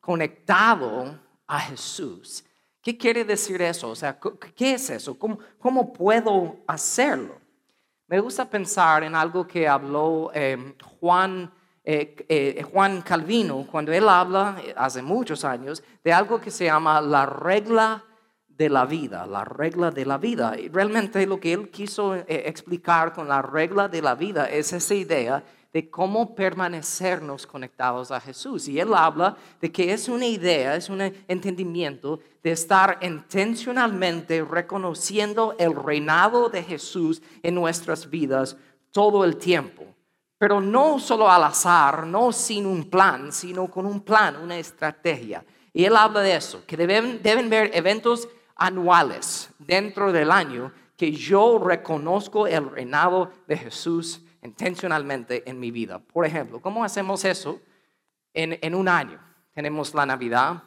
conectado 0.00 1.18
a 1.46 1.60
Jesús. 1.60 2.44
¿Qué 2.82 2.96
quiere 2.98 3.24
decir 3.24 3.62
eso? 3.62 3.88
O 3.88 3.96
sea, 3.96 4.18
¿qué 4.54 4.74
es 4.74 4.90
eso? 4.90 5.18
¿Cómo, 5.18 5.92
puedo 5.92 6.58
hacerlo? 6.66 7.40
Me 8.06 8.20
gusta 8.20 8.48
pensar 8.48 9.02
en 9.02 9.14
algo 9.14 9.46
que 9.46 9.66
habló 9.66 10.30
em, 10.34 10.74
Juan, 11.00 11.50
eh, 11.82 12.14
eh, 12.28 12.62
Juan 12.70 13.00
Calvino 13.00 13.66
cuando 13.70 13.90
él 13.92 14.06
habla 14.06 14.58
eh, 14.62 14.74
hace 14.76 15.00
muchos 15.00 15.44
años 15.44 15.82
de 16.02 16.12
algo 16.12 16.38
que 16.38 16.50
se 16.50 16.66
llama 16.66 17.00
la 17.00 17.24
regla 17.24 18.04
de 18.56 18.68
la 18.68 18.84
vida, 18.86 19.26
la 19.26 19.44
regla 19.44 19.90
de 19.90 20.04
la 20.04 20.18
vida. 20.18 20.58
Y 20.58 20.68
realmente 20.68 21.26
lo 21.26 21.40
que 21.40 21.52
él 21.52 21.70
quiso 21.70 22.14
explicar 22.14 23.12
con 23.12 23.28
la 23.28 23.42
regla 23.42 23.88
de 23.88 24.02
la 24.02 24.14
vida 24.14 24.46
es 24.46 24.72
esa 24.72 24.94
idea 24.94 25.44
de 25.74 25.90
cómo 25.90 26.36
permanecernos 26.36 27.48
conectados 27.48 28.12
a 28.12 28.20
Jesús. 28.20 28.68
Y 28.68 28.78
él 28.78 28.94
habla 28.94 29.36
de 29.60 29.72
que 29.72 29.92
es 29.92 30.08
una 30.08 30.24
idea, 30.24 30.76
es 30.76 30.88
un 30.88 31.00
entendimiento 31.00 32.20
de 32.44 32.52
estar 32.52 32.98
intencionalmente 33.02 34.44
reconociendo 34.44 35.56
el 35.58 35.74
reinado 35.74 36.48
de 36.48 36.62
Jesús 36.62 37.20
en 37.42 37.56
nuestras 37.56 38.08
vidas 38.08 38.56
todo 38.92 39.24
el 39.24 39.36
tiempo. 39.36 39.84
Pero 40.38 40.60
no 40.60 41.00
solo 41.00 41.28
al 41.28 41.42
azar, 41.42 42.06
no 42.06 42.30
sin 42.30 42.66
un 42.66 42.88
plan, 42.88 43.32
sino 43.32 43.68
con 43.68 43.84
un 43.84 44.00
plan, 44.02 44.36
una 44.36 44.56
estrategia. 44.56 45.44
Y 45.72 45.84
él 45.84 45.96
habla 45.96 46.20
de 46.20 46.36
eso, 46.36 46.62
que 46.66 46.76
deben, 46.76 47.20
deben 47.20 47.50
ver 47.50 47.72
eventos 47.74 48.28
anuales 48.56 49.50
dentro 49.58 50.12
del 50.12 50.30
año 50.30 50.72
que 50.96 51.12
yo 51.12 51.58
reconozco 51.58 52.46
el 52.46 52.70
reinado 52.70 53.30
de 53.46 53.56
Jesús 53.56 54.22
intencionalmente 54.42 55.48
en 55.48 55.58
mi 55.58 55.70
vida. 55.70 55.98
Por 55.98 56.24
ejemplo, 56.24 56.60
¿cómo 56.60 56.84
hacemos 56.84 57.24
eso 57.24 57.60
en, 58.32 58.74
un 58.74 58.88
año? 58.88 59.20
Tenemos 59.52 59.94
la 59.94 60.06
Navidad, 60.06 60.62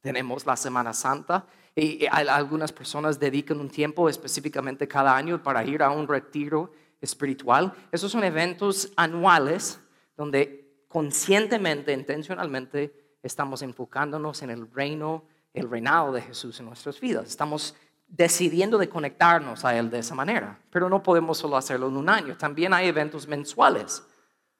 tenemos 0.00 0.46
la 0.46 0.56
Semana 0.56 0.92
Santa 0.92 1.46
y 1.76 2.06
algunas 2.06 2.72
personas 2.72 3.20
dedican 3.20 3.60
un 3.60 3.70
tiempo 3.70 4.08
específicamente 4.08 4.88
cada 4.88 5.16
año 5.16 5.42
para 5.42 5.64
ir 5.64 5.82
a 5.82 5.90
un 5.90 6.08
retiro 6.08 6.72
espiritual. 7.00 7.72
Esos 7.92 8.10
son 8.10 8.24
eventos 8.24 8.92
anuales 8.96 9.80
donde 10.16 10.84
conscientemente, 10.88 11.92
intencionalmente, 11.92 13.18
estamos 13.22 13.62
enfocándonos 13.62 14.42
en 14.42 14.50
el 14.50 14.70
reino, 14.72 15.24
el 15.54 15.68
reinado 15.68 16.12
de 16.12 16.22
Jesús 16.22 16.58
en 16.60 16.66
nuestras 16.66 17.00
vidas. 17.00 17.26
Estamos 17.26 17.74
decidiendo 18.06 18.78
de 18.78 18.88
conectarnos 18.88 19.64
a 19.64 19.76
Él 19.76 19.90
de 19.90 20.00
esa 20.00 20.14
manera. 20.14 20.58
Pero 20.70 20.88
no 20.88 21.02
podemos 21.02 21.38
solo 21.38 21.56
hacerlo 21.56 21.88
en 21.88 21.96
un 21.96 22.08
año. 22.08 22.36
También 22.36 22.74
hay 22.74 22.88
eventos 22.88 23.26
mensuales. 23.28 24.02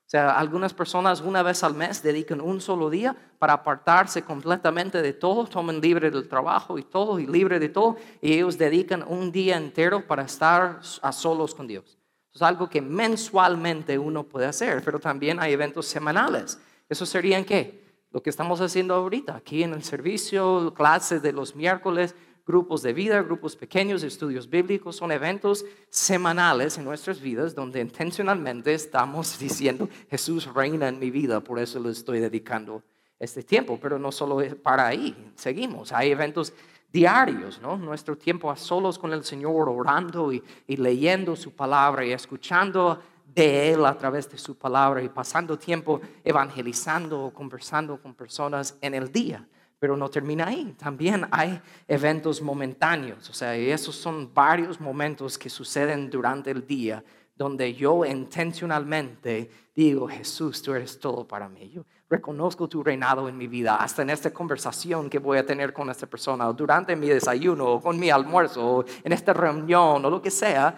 O 0.06 0.11
sea, 0.11 0.37
algunas 0.37 0.75
personas 0.75 1.20
una 1.20 1.42
vez 1.42 1.62
al 1.62 1.75
mes 1.75 2.02
dedican 2.02 2.40
un 2.40 2.61
solo 2.61 2.90
día 2.90 3.14
para 3.38 3.52
apartarse 3.52 4.23
completamente 4.23 5.02
de 5.02 5.12
todo, 5.12 5.47
toman 5.47 5.80
libre 5.80 6.11
del 6.11 6.28
trabajo 6.28 6.78
y 6.78 6.82
todo, 6.82 7.20
y 7.20 7.28
libre 7.28 7.61
de 7.61 7.68
todo, 7.68 7.97
y 8.20 8.32
ellos 8.32 8.59
dedican 8.59 9.04
un 9.06 9.30
día 9.30 9.56
entero 9.56 10.04
para 10.04 10.25
estar 10.25 10.80
a 11.00 11.12
solos 11.12 11.54
con 11.54 11.68
Dios. 11.68 11.97
Es 12.35 12.42
algo 12.42 12.68
que 12.68 12.82
mensualmente 12.82 13.99
uno 13.99 14.25
puede 14.25 14.47
hacer, 14.47 14.82
pero 14.85 14.99
también 14.99 15.38
hay 15.38 15.52
eventos 15.52 15.87
semanales. 15.87 16.59
¿Eso 16.88 17.06
serían 17.06 17.44
qué? 17.44 17.79
Lo 18.12 18.23
que 18.23 18.31
estamos 18.31 18.61
haciendo 18.61 18.95
ahorita, 18.95 19.37
aquí 19.37 19.62
en 19.62 19.73
el 19.73 19.85
servicio, 19.85 20.75
clases 20.75 21.23
de 21.23 21.33
los 21.33 21.55
miércoles, 21.55 22.17
grupos 22.45 22.83
de 22.83 22.93
vida, 22.93 23.23
grupos 23.23 23.55
pequeños, 23.55 24.02
estudios 24.02 24.50
bíblicos, 24.50 24.97
son 24.97 25.12
eventos 25.12 25.64
semanales 25.90 26.76
en 26.76 26.85
nuestras 26.85 27.21
vidas 27.21 27.55
donde 27.55 27.81
intencionalmente 27.81 28.75
estamos 28.75 29.38
diciendo, 29.38 29.88
Jesús 30.11 30.52
reina 30.52 30.88
en 30.88 30.99
mi 30.99 31.12
vida, 31.12 31.40
por 31.40 31.61
eso 31.61 31.79
le 31.79 31.90
estoy 31.90 32.19
dedicando 32.19 32.83
este 33.21 33.45
tiempo, 33.45 33.79
pero 33.81 33.97
no 33.97 34.11
solo 34.11 34.38
para 34.61 34.88
ahí, 34.88 35.33
seguimos, 35.37 35.93
hay 35.93 36.11
eventos 36.11 36.52
diarios, 36.93 37.61
¿no? 37.62 37.76
Nuestro 37.76 38.19
tiempo 38.19 38.50
a 38.50 38.57
solos 38.57 38.99
con 38.99 39.12
el 39.12 39.23
Señor, 39.23 39.69
orando 39.69 40.33
y 40.33 40.43
leyendo 40.67 41.37
su 41.37 41.52
palabra 41.52 42.05
y 42.05 42.11
escuchando 42.11 43.00
de 43.34 43.72
Él 43.72 43.84
a 43.87 43.96
través 43.96 44.28
de 44.30 44.38
su 44.38 44.56
palabra 44.56 45.02
y 45.02 45.08
pasando 45.08 45.58
tiempo 45.58 46.00
evangelizando 46.25 47.25
o 47.25 47.32
conversando 47.32 48.00
con 48.00 48.14
personas 48.14 48.76
en 48.80 48.94
el 48.94 49.10
día. 49.10 49.46
Pero 49.78 49.96
no 49.96 50.10
termina 50.10 50.49
ahí, 50.49 50.75
también 50.78 51.26
hay 51.30 51.58
eventos 51.88 52.42
momentáneos, 52.42 53.30
o 53.30 53.32
sea, 53.32 53.56
esos 53.56 53.96
son 53.96 54.32
varios 54.34 54.78
momentos 54.78 55.38
que 55.38 55.49
suceden 55.49 56.10
durante 56.10 56.50
el 56.50 56.66
día 56.66 57.02
donde 57.40 57.72
yo 57.72 58.04
intencionalmente 58.04 59.49
digo, 59.75 60.06
Jesús, 60.06 60.60
tú 60.60 60.75
eres 60.75 61.00
todo 61.00 61.26
para 61.26 61.49
mí. 61.49 61.70
Yo 61.70 61.87
reconozco 62.10 62.68
tu 62.68 62.82
reinado 62.82 63.30
en 63.30 63.38
mi 63.38 63.46
vida, 63.46 63.76
hasta 63.76 64.02
en 64.02 64.10
esta 64.10 64.30
conversación 64.30 65.08
que 65.08 65.18
voy 65.18 65.38
a 65.38 65.46
tener 65.46 65.72
con 65.72 65.88
esta 65.88 66.06
persona, 66.06 66.46
o 66.50 66.52
durante 66.52 66.94
mi 66.96 67.08
desayuno, 67.08 67.64
o 67.66 67.80
con 67.80 67.99
mi 67.99 68.10
almuerzo, 68.10 68.62
o 68.62 68.84
en 69.02 69.12
esta 69.12 69.32
reunión, 69.32 70.04
o 70.04 70.10
lo 70.10 70.20
que 70.20 70.30
sea. 70.30 70.76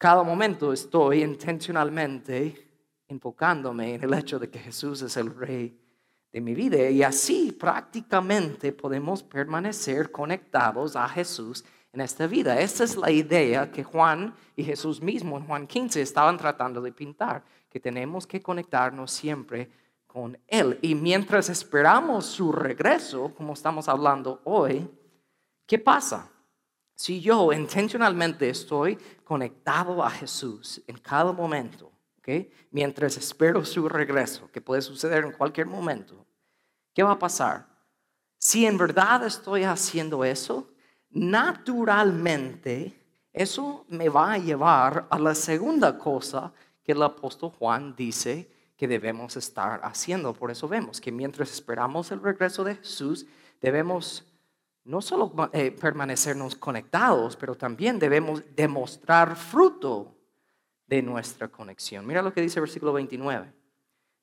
Cada 0.00 0.22
momento 0.22 0.72
estoy 0.72 1.22
intencionalmente 1.22 2.70
enfocándome 3.06 3.96
en 3.96 4.04
el 4.04 4.14
hecho 4.14 4.38
de 4.38 4.48
que 4.48 4.58
Jesús 4.58 5.02
es 5.02 5.14
el 5.18 5.36
rey 5.36 5.78
de 6.32 6.40
mi 6.40 6.54
vida. 6.54 6.88
Y 6.88 7.02
así 7.02 7.52
prácticamente 7.52 8.72
podemos 8.72 9.22
permanecer 9.22 10.10
conectados 10.10 10.96
a 10.96 11.06
Jesús 11.06 11.66
en 11.92 12.00
esta 12.00 12.26
vida. 12.26 12.58
Esa 12.58 12.84
es 12.84 12.96
la 12.96 13.10
idea 13.10 13.70
que 13.70 13.84
Juan 13.84 14.34
y 14.56 14.64
Jesús 14.64 15.02
mismo 15.02 15.36
en 15.36 15.44
Juan 15.44 15.66
15 15.66 16.00
estaban 16.00 16.38
tratando 16.38 16.80
de 16.80 16.92
pintar, 16.92 17.44
que 17.68 17.78
tenemos 17.78 18.26
que 18.26 18.40
conectarnos 18.40 19.10
siempre 19.10 19.70
con 20.06 20.38
Él. 20.48 20.78
Y 20.80 20.94
mientras 20.94 21.50
esperamos 21.50 22.24
su 22.24 22.52
regreso, 22.52 23.34
como 23.34 23.52
estamos 23.52 23.86
hablando 23.86 24.40
hoy, 24.44 24.88
¿qué 25.66 25.78
pasa? 25.78 26.30
Si 27.00 27.18
yo 27.22 27.50
intencionalmente 27.50 28.50
estoy 28.50 28.98
conectado 29.24 30.04
a 30.04 30.10
Jesús 30.10 30.82
en 30.86 30.98
cada 30.98 31.32
momento, 31.32 31.90
mientras 32.70 33.16
espero 33.16 33.64
su 33.64 33.88
regreso, 33.88 34.50
que 34.52 34.60
puede 34.60 34.82
suceder 34.82 35.24
en 35.24 35.32
cualquier 35.32 35.66
momento, 35.66 36.26
¿qué 36.92 37.02
va 37.02 37.12
a 37.12 37.18
pasar? 37.18 37.66
Si 38.36 38.66
en 38.66 38.76
verdad 38.76 39.24
estoy 39.24 39.62
haciendo 39.62 40.26
eso, 40.26 40.74
naturalmente 41.08 42.94
eso 43.32 43.86
me 43.88 44.10
va 44.10 44.34
a 44.34 44.38
llevar 44.38 45.06
a 45.08 45.18
la 45.18 45.34
segunda 45.34 45.96
cosa 45.96 46.52
que 46.82 46.92
el 46.92 47.02
apóstol 47.02 47.50
Juan 47.58 47.96
dice 47.96 48.46
que 48.76 48.86
debemos 48.86 49.38
estar 49.38 49.80
haciendo. 49.84 50.34
Por 50.34 50.50
eso 50.50 50.68
vemos 50.68 51.00
que 51.00 51.10
mientras 51.10 51.50
esperamos 51.50 52.12
el 52.12 52.20
regreso 52.22 52.62
de 52.62 52.76
Jesús, 52.76 53.24
debemos 53.62 54.29
no 54.84 55.00
solo 55.02 55.32
eh, 55.52 55.70
permanecernos 55.70 56.56
conectados, 56.56 57.36
pero 57.36 57.54
también 57.54 57.98
debemos 57.98 58.42
demostrar 58.54 59.36
fruto 59.36 60.14
de 60.86 61.02
nuestra 61.02 61.48
conexión. 61.48 62.06
Mira 62.06 62.22
lo 62.22 62.32
que 62.32 62.40
dice 62.40 62.58
el 62.58 62.62
versículo 62.62 62.92
29. 62.92 63.52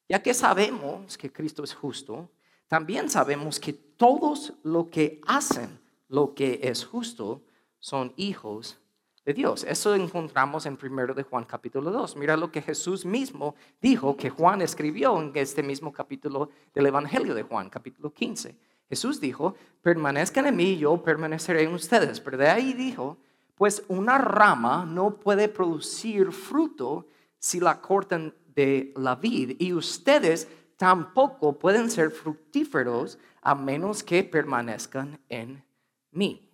Ya 0.10 0.22
que 0.22 0.34
sabemos 0.34 1.18
que 1.18 1.32
Cristo 1.32 1.64
es 1.64 1.74
justo, 1.74 2.30
también 2.68 3.10
sabemos 3.10 3.60
que 3.60 3.74
todos 3.74 4.54
lo 4.64 4.90
que 4.90 5.22
hacen 5.26 5.80
lo 6.10 6.34
que 6.34 6.60
es 6.64 6.86
justo 6.86 7.42
son 7.80 8.14
hijos 8.16 8.78
de 9.26 9.34
Dios. 9.34 9.66
Eso 9.66 9.94
encontramos 9.94 10.66
en 10.66 10.78
1 10.82 11.14
de 11.14 11.24
Juan 11.24 11.44
capítulo 11.44 11.92
2. 11.92 12.16
Mira 12.16 12.38
lo 12.38 12.52
que 12.52 12.62
Jesús 12.62 13.06
mismo 13.06 13.56
dijo 13.82 14.16
que 14.16 14.30
Juan 14.30 14.62
escribió 14.62 15.20
en 15.22 15.32
este 15.36 15.64
mismo 15.64 15.92
capítulo 15.92 16.50
del 16.74 16.86
Evangelio 16.86 17.36
de 17.36 17.44
Juan, 17.44 17.70
capítulo 17.70 18.14
15. 18.14 18.56
Jesús 18.90 19.20
dijo, 19.20 19.56
permanezcan 19.82 20.46
en 20.48 20.56
mí, 20.56 20.78
yo 20.78 21.02
permaneceré 21.04 21.64
en 21.64 21.74
ustedes. 21.74 22.20
Pero 22.20 22.38
de 22.38 22.50
ahí 22.50 22.74
dijo, 22.74 23.18
pues 23.56 23.84
una 23.88 24.18
rama 24.18 24.86
no 24.86 25.16
puede 25.16 25.50
producir 25.50 26.32
fruto 26.32 27.08
si 27.40 27.60
la 27.60 27.82
cortan 27.82 28.34
de 28.56 28.94
la 28.96 29.16
vid 29.16 29.56
y 29.60 29.74
ustedes 29.74 30.48
tampoco 30.78 31.58
pueden 31.58 31.90
ser 31.90 32.12
fructíferos 32.12 33.18
a 33.42 33.56
menos 33.56 34.04
que 34.04 34.24
permanezcan 34.24 35.20
en 35.30 35.64
mí. 36.12 36.50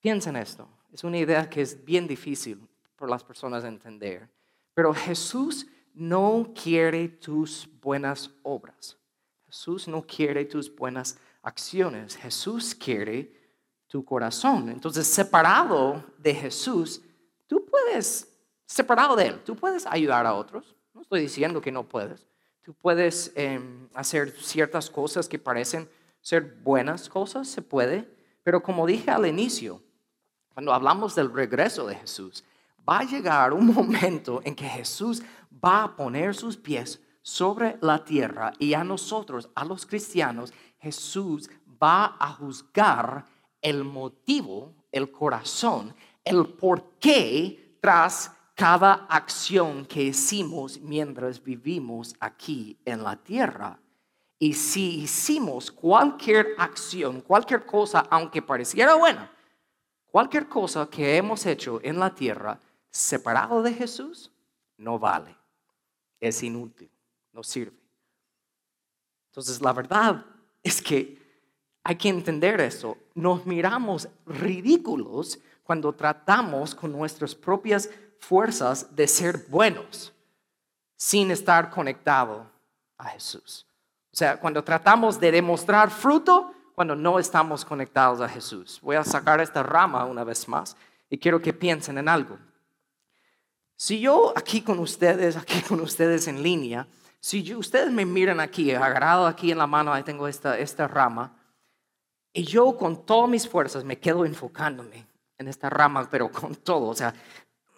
Piensa 0.00 0.30
en 0.30 0.36
esto. 0.36 0.68
Es 0.92 1.04
una 1.04 1.18
idea 1.18 1.48
que 1.48 1.62
es 1.62 1.84
bien 1.84 2.06
difícil 2.06 2.66
por 2.96 3.10
las 3.10 3.24
personas 3.24 3.64
entender. 3.64 4.28
Pero 4.74 4.94
Jesús 4.94 5.66
no 5.94 6.52
quiere 6.54 7.08
tus 7.08 7.68
buenas 7.80 8.30
obras. 8.42 8.98
Jesús 9.46 9.88
no 9.88 10.02
quiere 10.02 10.44
tus 10.44 10.74
buenas 10.74 11.18
acciones. 11.42 12.16
Jesús 12.16 12.74
quiere 12.74 13.32
tu 13.86 14.04
corazón. 14.04 14.68
Entonces, 14.68 15.06
separado 15.06 16.04
de 16.18 16.34
Jesús, 16.34 17.00
tú 17.46 17.64
puedes, 17.64 18.28
separado 18.66 19.14
de 19.14 19.28
Él, 19.28 19.44
tú 19.44 19.56
puedes 19.56 19.86
ayudar 19.86 20.26
a 20.26 20.34
otros. 20.34 20.74
No 20.92 21.02
estoy 21.02 21.20
diciendo 21.20 21.60
que 21.60 21.70
no 21.70 21.88
puedes. 21.88 22.26
Tú 22.62 22.74
puedes 22.74 23.32
em, 23.36 23.88
hacer 23.94 24.32
ciertas 24.40 24.90
cosas 24.90 25.28
que 25.28 25.38
parecen 25.38 25.88
ser 26.20 26.56
buenas 26.62 27.08
cosas, 27.08 27.46
se 27.46 27.62
puede. 27.62 28.10
Pero 28.42 28.60
como 28.60 28.86
dije 28.86 29.10
al 29.10 29.26
inicio, 29.26 29.80
cuando 30.52 30.72
hablamos 30.72 31.14
del 31.14 31.32
regreso 31.32 31.86
de 31.86 31.94
Jesús, 31.94 32.42
va 32.88 32.98
a 33.00 33.04
llegar 33.04 33.52
un 33.52 33.66
momento 33.72 34.40
en 34.44 34.56
que 34.56 34.66
Jesús 34.68 35.22
va 35.64 35.84
a 35.84 35.96
poner 35.96 36.34
sus 36.34 36.56
pies 36.56 37.00
sobre 37.26 37.76
la 37.80 38.04
tierra 38.04 38.52
y 38.56 38.74
a 38.74 38.84
nosotros, 38.84 39.48
a 39.56 39.64
los 39.64 39.84
cristianos, 39.84 40.54
Jesús 40.78 41.50
va 41.82 42.16
a 42.20 42.32
juzgar 42.34 43.26
el 43.60 43.82
motivo, 43.82 44.72
el 44.92 45.10
corazón, 45.10 45.92
el 46.24 46.46
porqué 46.46 47.78
tras 47.80 48.30
cada 48.54 49.06
acción 49.08 49.86
que 49.86 50.04
hicimos 50.04 50.78
mientras 50.80 51.42
vivimos 51.42 52.14
aquí 52.20 52.78
en 52.84 53.02
la 53.02 53.16
tierra. 53.16 53.80
Y 54.38 54.52
si 54.52 55.00
hicimos 55.00 55.72
cualquier 55.72 56.54
acción, 56.58 57.20
cualquier 57.22 57.66
cosa, 57.66 58.06
aunque 58.08 58.40
pareciera 58.40 58.94
buena, 58.94 59.32
cualquier 60.12 60.48
cosa 60.48 60.88
que 60.88 61.16
hemos 61.16 61.44
hecho 61.44 61.80
en 61.82 61.98
la 61.98 62.14
tierra 62.14 62.60
separado 62.88 63.62
de 63.62 63.74
Jesús, 63.74 64.30
no 64.76 64.96
vale. 65.00 65.36
Es 66.20 66.44
inútil, 66.44 66.88
no 67.36 67.42
sirve. 67.42 67.76
Entonces, 69.28 69.60
la 69.60 69.72
verdad 69.72 70.24
es 70.62 70.80
que 70.80 71.22
hay 71.84 71.96
que 71.96 72.08
entender 72.08 72.60
eso. 72.60 72.96
Nos 73.14 73.44
miramos 73.44 74.08
ridículos 74.24 75.38
cuando 75.62 75.92
tratamos 75.92 76.74
con 76.74 76.90
nuestras 76.90 77.34
propias 77.34 77.90
fuerzas 78.18 78.96
de 78.96 79.06
ser 79.06 79.46
buenos 79.48 80.12
sin 80.96 81.30
estar 81.30 81.70
conectado 81.70 82.50
a 82.96 83.10
Jesús. 83.10 83.66
O 84.10 84.16
sea, 84.16 84.40
cuando 84.40 84.64
tratamos 84.64 85.20
de 85.20 85.30
demostrar 85.30 85.90
fruto, 85.90 86.54
cuando 86.74 86.96
no 86.96 87.18
estamos 87.18 87.64
conectados 87.64 88.20
a 88.20 88.28
Jesús. 88.28 88.80
Voy 88.82 88.96
a 88.96 89.04
sacar 89.04 89.40
esta 89.40 89.62
rama 89.62 90.04
una 90.06 90.24
vez 90.24 90.48
más 90.48 90.76
y 91.10 91.18
quiero 91.18 91.40
que 91.40 91.52
piensen 91.52 91.98
en 91.98 92.08
algo. 92.08 92.38
Si 93.76 94.00
yo 94.00 94.32
aquí 94.34 94.62
con 94.62 94.78
ustedes, 94.78 95.36
aquí 95.36 95.60
con 95.68 95.80
ustedes 95.80 96.28
en 96.28 96.42
línea, 96.42 96.86
si 97.20 97.54
ustedes 97.54 97.90
me 97.90 98.04
miran 98.04 98.40
aquí, 98.40 98.72
agarrado 98.72 99.26
aquí 99.26 99.50
en 99.50 99.58
la 99.58 99.66
mano, 99.66 99.92
ahí 99.92 100.02
tengo 100.02 100.28
esta, 100.28 100.58
esta 100.58 100.86
rama, 100.86 101.36
y 102.32 102.44
yo 102.44 102.76
con 102.76 103.06
todas 103.06 103.30
mis 103.30 103.48
fuerzas 103.48 103.84
me 103.84 103.98
quedo 103.98 104.24
enfocándome 104.24 105.06
en 105.38 105.48
esta 105.48 105.70
rama, 105.70 106.08
pero 106.10 106.30
con 106.30 106.54
todo, 106.54 106.88
o 106.88 106.94
sea, 106.94 107.14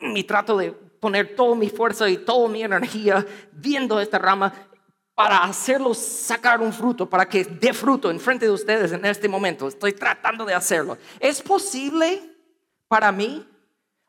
mi 0.01 0.25
trato 0.25 0.57
de 0.57 0.73
poner 0.73 1.35
toda 1.37 1.55
mi 1.55 1.69
fuerza 1.69 2.09
y 2.09 2.19
toda 2.19 2.49
mi 2.49 2.63
energía 2.63 3.25
viendo 3.53 4.01
esta 4.01 4.19
rama 4.19 4.53
para 5.15 5.43
hacerlo 5.43 5.95
sacar 5.95 6.61
un 6.61 6.73
fruto, 6.73 7.09
para 7.09 7.29
que 7.29 7.45
dé 7.45 7.73
fruto 7.73 8.11
en 8.11 8.21
frente 8.21 8.47
de 8.47 8.53
ustedes 8.53 8.93
en 8.93 9.05
este 9.05 9.29
momento. 9.29 9.67
Estoy 9.67 9.93
tratando 9.93 10.45
de 10.45 10.55
hacerlo. 10.55 10.97
¿Es 11.19 11.43
posible 11.43 12.23
para 12.87 13.11
mí 13.11 13.45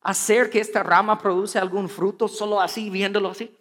hacer 0.02 0.50
que 0.50 0.60
esta 0.60 0.84
rama 0.84 1.18
produce 1.18 1.58
algún 1.58 1.90
fruto 1.90 2.28
solo 2.28 2.62
así, 2.62 2.90
viéndolo 2.92 3.30
así? 3.30 3.56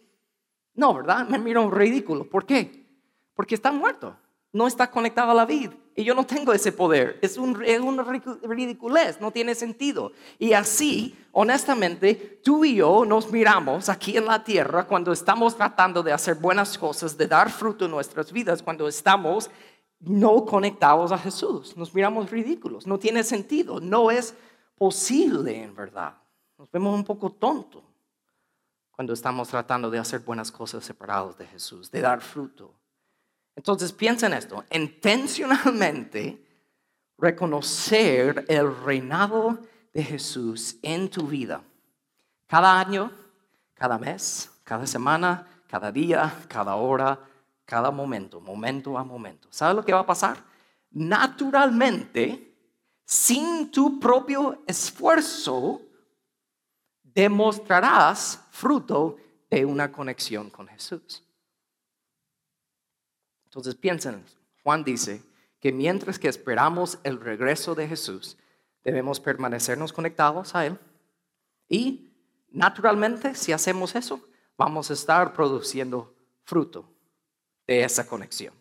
No, 0.79 0.95
¿verdad? 0.95 1.27
Me 1.29 1.39
miro 1.39 1.63
un 1.63 1.73
ridículo. 1.73 2.25
¿Por 2.25 2.47
qué? 2.47 2.87
Porque 3.35 3.57
está 3.57 3.71
muerto. 3.73 4.17
No 4.51 4.67
está 4.67 4.91
conectado 4.91 5.33
a 5.33 5.35
la 5.35 5.45
vida. 5.45 5.75
Y 5.95 6.05
yo 6.05 6.15
no 6.15 6.25
tengo 6.25 6.53
ese 6.53 6.73
poder. 6.73 7.19
Es, 7.21 7.37
un, 7.37 7.63
es 7.65 7.81
una 7.81 8.05
ridiculez, 8.05 9.21
no 9.21 9.31
tiene 9.33 9.55
sentido. 9.55 10.13
Y 10.39 10.53
así, 10.53 11.15
honestamente, 11.33 12.41
tú 12.43 12.65
y 12.65 12.77
yo 12.77 13.05
nos 13.05 13.31
miramos 13.31 13.89
aquí 13.89 14.17
en 14.17 14.25
la 14.25 14.43
tierra 14.43 14.87
cuando 14.87 15.13
estamos 15.13 15.57
tratando 15.57 16.03
de 16.03 16.13
hacer 16.13 16.37
buenas 16.37 16.79
cosas, 16.79 17.19
de 17.19 17.27
dar 17.27 17.51
fruto 17.51 17.85
en 17.85 17.91
nuestras 17.91 18.33
vidas, 18.33 18.63
cuando 18.63 18.87
estamos 18.89 19.51
no 19.99 20.45
conectados 20.47 21.11
a 21.11 21.19
Jesús. 21.19 21.77
Nos 21.77 21.93
miramos 21.93 22.31
ridículos, 22.31 22.87
no 22.87 22.99
tiene 22.99 23.25
sentido, 23.25 23.81
no 23.81 24.13
es 24.13 24.35
posible 24.77 25.65
en 25.65 25.75
verdad. 25.75 26.15
Nos 26.57 26.71
vemos 26.71 26.95
un 26.95 27.05
poco 27.05 27.31
tontos 27.31 27.88
cuando 28.99 29.13
estamos 29.13 29.47
tratando 29.47 29.91
de 29.91 30.01
hacer 30.01 30.19
buenas 30.19 30.51
cosas 30.51 30.85
separados 30.85 31.39
de 31.39 31.47
Jesús, 31.47 31.89
de 31.89 32.01
dar 32.01 32.21
fruto. 32.21 32.75
Entonces 33.55 33.93
piensa 33.93 34.27
en 34.27 34.33
esto, 34.33 34.65
intencionalmente 34.73 36.45
reconocer 37.17 38.45
el 38.49 38.77
reinado 38.85 39.57
de 39.95 40.03
Jesús 40.03 40.79
en 40.83 41.09
tu 41.09 41.29
vida. 41.29 41.63
Cada 42.49 42.77
año, 42.81 43.13
cada 43.75 43.99
mes, 43.99 44.51
cada 44.65 44.85
semana, 44.85 45.47
cada 45.69 45.93
día, 45.93 46.35
cada 46.49 46.75
hora, 46.75 47.21
cada 47.65 47.93
momento, 47.93 48.41
momento 48.41 48.99
a 48.99 49.05
momento. 49.05 49.47
¿Sabes 49.53 49.77
lo 49.77 49.85
que 49.85 49.93
va 49.93 50.01
a 50.01 50.07
pasar? 50.07 50.39
Naturalmente, 50.91 52.53
sin 53.05 53.71
tu 53.71 54.01
propio 54.01 54.65
esfuerzo, 54.67 55.83
demostrarás 57.05 58.48
fruto 58.59 59.17
de 59.49 59.65
una 59.65 59.93
conexión 59.93 60.51
con 60.51 60.67
Jesús. 60.67 61.23
Entonces 63.45 63.77
piensen, 63.77 64.25
Juan 64.65 64.83
dice 64.83 65.23
que 65.61 65.71
mientras 65.71 66.19
que 66.19 66.29
esperamos 66.29 66.99
el 67.05 67.21
regreso 67.21 67.77
de 67.77 67.87
Jesús, 67.87 68.37
debemos 68.83 69.21
permanecernos 69.21 69.93
conectados 69.93 70.57
a 70.57 70.67
Él 70.67 70.77
y 71.69 72.11
naturalmente 72.51 73.37
si 73.37 73.53
hacemos 73.53 73.95
eso, 73.95 74.21
vamos 74.57 74.91
a 74.91 74.95
estar 74.95 75.33
produciendo 75.33 76.13
fruto 76.43 76.93
de 77.65 77.85
esa 77.85 78.09
conexión. 78.09 78.55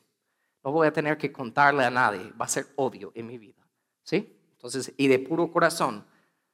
No 0.63 0.72
voy 0.72 0.88
a 0.88 0.94
tener 0.94 1.18
que 1.18 1.32
contarle 1.32 1.84
a 1.84 1.89
nadie, 1.89 2.32
va 2.39 2.46
a 2.46 2.50
ser 2.50 2.68
odio 2.75 3.12
en 3.16 3.25
mi 3.25 3.39
vida. 3.39 3.66
¿Sí? 4.04 4.38
Entonces, 4.51 4.94
y 4.96 5.08
de 5.08 5.18
puro 5.18 5.51
corazón, 5.51 6.06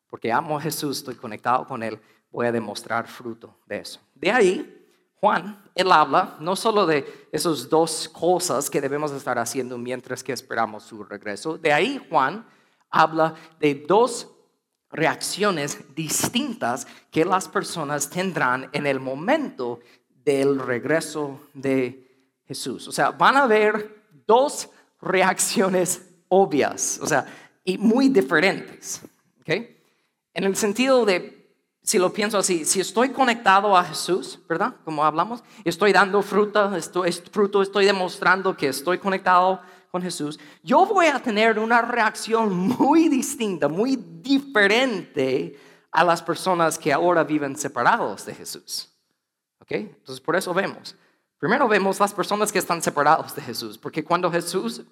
porque 0.07 0.31
amo 0.31 0.57
a 0.57 0.61
Jesús, 0.61 0.99
estoy 0.99 1.15
conectado 1.15 1.67
con 1.67 1.83
Él, 1.83 1.99
voy 2.33 2.47
a 2.47 2.51
demostrar 2.51 3.07
fruto 3.07 3.55
de 3.67 3.77
eso. 3.77 4.01
De 4.15 4.31
ahí, 4.31 4.85
Juan, 5.21 5.63
él 5.75 5.89
habla 5.91 6.35
no 6.39 6.55
solo 6.55 6.85
de 6.85 7.27
esas 7.31 7.69
dos 7.69 8.09
cosas 8.09 8.69
que 8.69 8.81
debemos 8.81 9.11
estar 9.11 9.37
haciendo 9.37 9.77
mientras 9.77 10.23
que 10.23 10.33
esperamos 10.33 10.83
su 10.83 11.03
regreso, 11.03 11.57
de 11.57 11.71
ahí 11.71 12.05
Juan 12.09 12.45
habla 12.89 13.35
de 13.59 13.75
dos 13.75 14.29
reacciones 14.89 15.95
distintas 15.95 16.87
que 17.09 17.23
las 17.23 17.47
personas 17.47 18.09
tendrán 18.09 18.69
en 18.73 18.85
el 18.85 18.99
momento 18.99 19.79
del 20.25 20.59
regreso 20.59 21.39
de 21.53 22.31
Jesús. 22.45 22.87
O 22.87 22.91
sea, 22.91 23.11
van 23.11 23.37
a 23.37 23.43
haber 23.43 24.03
dos 24.27 24.69
reacciones 25.01 26.01
obvias, 26.29 26.99
o 27.01 27.07
sea, 27.07 27.25
y 27.63 27.77
muy 27.77 28.09
diferentes. 28.09 29.01
¿okay? 29.41 29.79
En 30.33 30.43
el 30.43 30.55
sentido 30.55 31.05
de 31.05 31.42
si 31.83 31.99
lo 31.99 32.13
pienso 32.13 32.37
así, 32.37 32.63
si 32.63 32.79
estoy 32.79 33.09
conectado 33.09 33.75
a 33.75 33.83
Jesús, 33.83 34.39
¿verdad? 34.47 34.75
Como 34.85 35.03
hablamos, 35.03 35.43
estoy 35.65 35.91
dando 35.91 36.21
fruta, 36.21 36.75
estoy, 36.77 37.11
fruto, 37.11 37.61
estoy 37.61 37.85
demostrando 37.85 38.55
que 38.55 38.69
estoy 38.69 38.97
conectado 38.97 39.61
con 39.91 40.01
Jesús, 40.01 40.39
yo 40.63 40.85
voy 40.85 41.07
a 41.07 41.21
tener 41.21 41.59
una 41.59 41.81
reacción 41.81 42.53
muy 42.55 43.09
distinta, 43.09 43.67
muy 43.67 43.97
diferente 43.97 45.59
a 45.91 46.03
las 46.03 46.23
personas 46.23 46.79
que 46.79 46.91
ahora 46.91 47.23
viven 47.23 47.55
separados 47.55 48.25
de 48.25 48.33
Jesús. 48.33 48.89
¿Ok? 49.59 49.71
Entonces 49.71 50.21
por 50.21 50.35
eso 50.35 50.53
vemos. 50.53 50.95
Primero 51.37 51.67
vemos 51.67 51.99
las 51.99 52.13
personas 52.13 52.51
que 52.51 52.59
están 52.59 52.81
separados 52.81 53.35
de 53.35 53.41
Jesús, 53.41 53.77
porque 53.77 54.03
cuando 54.03 54.31
Jesús 54.31 54.83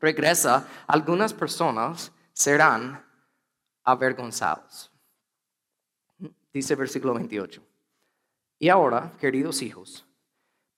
regresa, 0.00 0.66
algunas 0.86 1.34
personas 1.34 2.10
serán 2.32 3.04
avergonzados. 3.84 4.91
Dice 6.52 6.74
versículo 6.74 7.14
28. 7.14 7.62
Y 8.58 8.68
ahora, 8.68 9.12
queridos 9.18 9.62
hijos, 9.62 10.06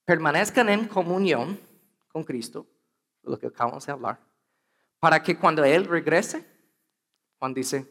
permanezcan 0.05 0.69
en 0.69 0.87
comunión 0.87 1.59
con 2.07 2.23
Cristo, 2.23 2.65
lo 3.23 3.37
que 3.37 3.47
acabamos 3.47 3.85
de 3.85 3.91
hablar, 3.91 4.19
para 4.99 5.21
que 5.21 5.37
cuando 5.37 5.63
Él 5.63 5.85
regrese, 5.85 6.45
Juan 7.37 7.53
dice, 7.53 7.85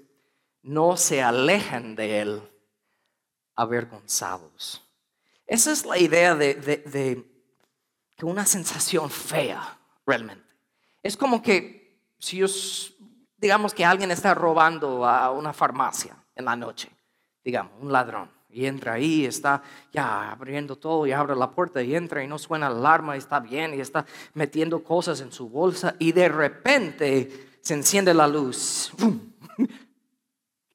no 0.63 0.97
se 0.97 1.23
alejen 1.23 1.95
de 1.95 2.21
Él 2.21 2.43
avergonzados. 3.55 4.83
Esa 5.47 5.73
es 5.73 5.85
la 5.85 5.99
idea 5.99 6.35
de, 6.35 6.55
de, 6.55 6.77
de 6.79 7.25
que 8.17 8.25
una 8.25 8.47
sensación 8.47 9.11
fea, 9.11 9.79
realmente. 10.07 10.49
Es 11.03 11.17
como 11.17 11.43
que 11.43 12.01
si 12.19 12.43
digamos 13.37 13.75
que 13.75 13.85
alguien 13.85 14.11
está 14.11 14.33
robando 14.33 15.07
a 15.07 15.31
una 15.31 15.53
farmacia 15.53 16.17
en 16.35 16.47
la 16.47 16.57
noche 16.57 16.91
digamos, 17.45 17.73
un 17.81 17.93
ladrón. 17.93 18.31
Y 18.49 18.67
entra 18.67 18.93
ahí, 18.93 19.27
está 19.27 19.63
ya 19.93 20.31
abriendo 20.31 20.77
todo 20.77 21.07
y 21.07 21.13
abre 21.13 21.35
la 21.35 21.51
puerta 21.51 21.83
y 21.83 21.95
entra 21.97 22.23
y 22.23 22.29
no 22.29 22.39
suena 22.39 22.69
alarma 22.69 23.17
y 23.17 23.19
está 23.19 23.41
bien 23.41 23.75
y 23.75 23.81
está 23.81 24.07
metiendo 24.33 24.85
cosas 24.85 25.21
en 25.21 25.33
su 25.33 25.49
bolsa 25.49 25.97
y 25.99 26.13
de 26.13 26.29
repente 26.29 27.57
se 27.61 27.75
enciende 27.75 28.15
la 28.15 28.29
luz. 28.29 28.93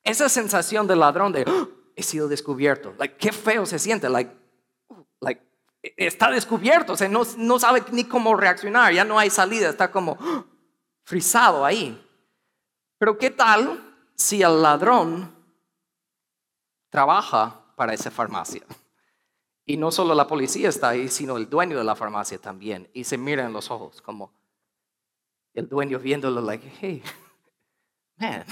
Esa 0.04 0.28
sensación 0.28 0.88
del 0.88 1.00
ladrón 1.00 1.32
de 1.32 1.46
¡Oh! 1.48 1.70
he 1.96 2.04
sido 2.04 2.28
descubierto, 2.28 2.94
like, 2.98 3.16
qué 3.18 3.32
feo 3.32 3.66
se 3.66 3.80
siente, 3.80 4.10
like, 4.10 4.32
like, 5.22 5.42
está 5.96 6.32
descubierto, 6.32 6.94
o 6.94 7.08
no, 7.08 7.24
no 7.38 7.60
sabe 7.60 7.84
ni 7.92 8.04
cómo 8.04 8.36
reaccionar, 8.36 8.94
ya 8.94 9.06
no 9.06 9.20
hay 9.20 9.30
salida, 9.30 9.70
está 9.70 9.92
como 9.92 10.18
¡Oh! 10.20 10.46
frisado 11.06 11.64
ahí. 11.64 12.06
Pero 12.98 13.18
¿qué 13.18 13.30
tal 13.30 13.80
si 14.16 14.42
el 14.42 14.62
ladrón 14.62 15.39
trabaja 16.90 17.62
para 17.76 17.94
esa 17.94 18.12
farmacia. 18.12 18.64
Y 19.66 19.78
no 19.78 19.92
solo 19.92 20.16
la 20.16 20.28
policía 20.28 20.70
está 20.70 20.90
ahí, 20.90 21.10
sino 21.10 21.38
el 21.38 21.50
dueño 21.50 21.78
de 21.78 21.84
la 21.84 21.96
farmacia 21.96 22.40
también. 22.40 22.90
Y 22.94 23.04
se 23.04 23.18
mira 23.18 23.46
en 23.46 23.54
los 23.54 23.70
ojos 23.70 24.02
como 24.02 24.34
el 25.54 25.70
dueño 25.70 26.00
viéndolo, 26.00 26.42
like, 26.42 26.72
hey, 26.82 27.04
man. 28.18 28.46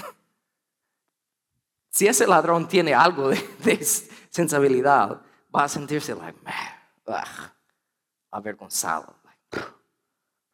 Si 1.90 2.06
ese 2.06 2.26
ladrón 2.26 2.68
tiene 2.68 2.94
algo 2.94 3.30
de, 3.30 3.84
sensibilidad, 4.30 5.20
va 5.54 5.64
a 5.64 5.68
sentirse, 5.68 6.14
like, 6.14 6.38
man, 6.42 7.24
avergonzado. 8.30 9.16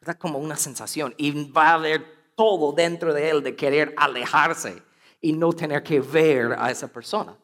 ¿Verdad? 0.00 0.18
Como 0.18 0.38
una 0.38 0.56
sensación. 0.56 1.14
Y 1.18 1.50
va 1.50 1.68
a 1.68 1.74
haber 1.74 2.32
todo 2.34 2.72
dentro 2.72 3.12
de 3.12 3.30
él 3.30 3.42
de 3.42 3.54
querer 3.54 3.94
alejarse 3.96 4.82
y 5.20 5.32
no 5.32 5.52
tener 5.52 5.82
que 5.82 6.00
ver 6.00 6.54
a 6.58 6.70
esa 6.70 6.88
persona. 6.88 7.36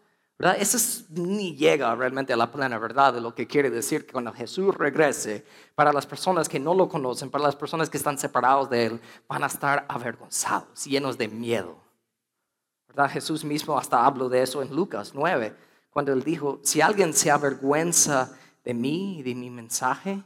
Eso 0.58 1.04
ni 1.10 1.54
llega 1.54 1.94
realmente 1.94 2.32
a 2.32 2.36
la 2.36 2.50
plena 2.50 2.78
verdad 2.78 3.12
de 3.12 3.20
lo 3.20 3.34
que 3.34 3.46
quiere 3.46 3.68
decir 3.68 4.06
que 4.06 4.12
cuando 4.12 4.32
Jesús 4.32 4.74
regrese, 4.74 5.44
para 5.74 5.92
las 5.92 6.06
personas 6.06 6.48
que 6.48 6.58
no 6.58 6.74
lo 6.74 6.88
conocen, 6.88 7.30
para 7.30 7.44
las 7.44 7.56
personas 7.56 7.90
que 7.90 7.98
están 7.98 8.18
separados 8.18 8.70
de 8.70 8.86
Él, 8.86 9.00
van 9.28 9.44
a 9.44 9.48
estar 9.48 9.84
avergonzados, 9.88 10.84
llenos 10.84 11.18
de 11.18 11.28
miedo. 11.28 11.78
Jesús 13.08 13.44
mismo 13.44 13.78
hasta 13.78 14.04
habló 14.04 14.28
de 14.28 14.42
eso 14.42 14.62
en 14.62 14.74
Lucas 14.74 15.12
9, 15.14 15.54
cuando 15.90 16.12
Él 16.12 16.22
dijo, 16.22 16.60
si 16.62 16.80
alguien 16.80 17.12
se 17.12 17.30
avergüenza 17.30 18.36
de 18.64 18.74
mí 18.74 19.18
y 19.18 19.22
de 19.22 19.34
mi 19.34 19.50
mensaje, 19.50 20.22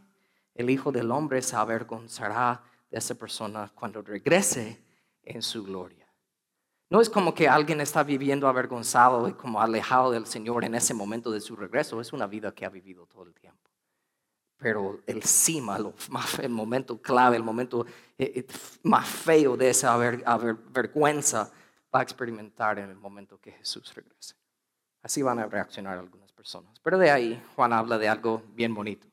el 0.55 0.71
Hijo 0.71 0.93
del 0.93 1.11
Hombre 1.11 1.43
se 1.43 1.57
avergonzará 1.57 2.63
de 2.91 2.99
esa 2.99 3.15
persona 3.15 3.71
cuando 3.75 4.03
regrese 4.03 4.81
en 5.23 5.43
su 5.43 5.65
gloria. 5.65 6.04
No 6.95 7.01
es 7.01 7.11
como 7.11 7.35
que 7.35 7.49
alguien 7.49 7.81
está 7.81 8.05
viviendo 8.05 8.47
avergonzado 8.47 9.29
y 9.29 9.33
como 9.33 9.61
alejado 9.61 10.13
del 10.13 10.27
Señor 10.27 10.65
en 10.65 10.77
ese 10.77 10.95
momento 10.95 11.33
de 11.33 11.41
su 11.41 11.57
regreso, 11.57 12.01
es 12.01 12.13
una 12.13 12.29
vida 12.29 12.55
que 12.55 12.65
ha 12.65 12.69
vivido 12.69 13.05
todo 13.07 13.25
el 13.25 13.35
tiempo. 13.35 13.69
Pero 14.59 15.01
el 15.05 15.25
cima, 15.25 15.77
el 16.41 16.51
momento 16.51 17.03
clave, 17.03 17.35
el 17.35 17.43
momento 17.43 17.85
eh, 18.17 18.33
eh, 18.37 18.47
más 18.85 19.09
feo 19.09 19.57
de 19.57 19.71
esa 19.71 19.97
vergüenza 19.97 21.51
va 21.93 21.99
a 21.99 22.03
experimentar 22.05 22.79
en 22.79 22.91
el 22.91 22.97
momento 22.97 23.41
que 23.41 23.51
Jesús 23.51 23.93
regrese. 23.93 24.37
Así 25.03 25.21
van 25.21 25.41
a 25.41 25.47
reaccionar 25.47 25.99
algunas 25.99 26.31
personas. 26.31 26.79
Pero 26.79 26.97
de 26.97 27.11
ahí 27.11 27.43
Juan 27.57 27.73
habla 27.73 27.99
de 27.99 28.09
algo 28.09 28.41
bien 28.55 28.73
bonito. 28.73 29.09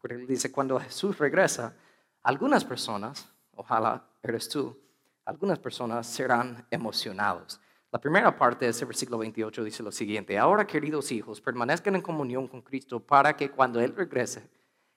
Porque 0.00 0.14
él 0.14 0.26
dice, 0.26 0.50
cuando 0.50 0.80
Jesús 0.80 1.18
regresa, 1.18 1.76
algunas 2.22 2.64
personas, 2.64 3.28
ojalá 3.54 4.06
eres 4.22 4.48
tú, 4.48 4.85
algunas 5.26 5.58
personas 5.58 6.06
serán 6.06 6.64
emocionados. 6.70 7.60
La 7.90 8.00
primera 8.00 8.36
parte 8.36 8.64
de 8.64 8.70
ese 8.70 8.84
versículo 8.84 9.18
28 9.18 9.64
dice 9.64 9.82
lo 9.82 9.92
siguiente, 9.92 10.38
ahora 10.38 10.66
queridos 10.66 11.10
hijos, 11.12 11.40
permanezcan 11.40 11.96
en 11.96 12.02
comunión 12.02 12.46
con 12.46 12.62
Cristo 12.62 13.00
para 13.00 13.36
que 13.36 13.50
cuando 13.50 13.80
Él 13.80 13.94
regrese 13.94 14.48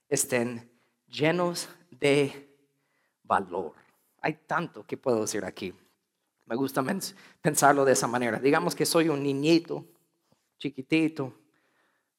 estén 0.07 0.71
llenos 1.07 1.67
de 1.89 2.55
valor. 3.23 3.73
Hay 4.21 4.33
tanto 4.45 4.85
que 4.85 4.97
puedo 4.97 5.21
decir 5.21 5.43
aquí. 5.43 5.73
Me 6.45 6.55
gusta 6.55 6.83
pensarlo 7.41 7.85
de 7.85 7.93
esa 7.93 8.07
manera. 8.07 8.39
Digamos 8.39 8.75
que 8.75 8.85
soy 8.85 9.09
un 9.09 9.23
niñito, 9.23 9.85
chiquitito. 10.57 11.33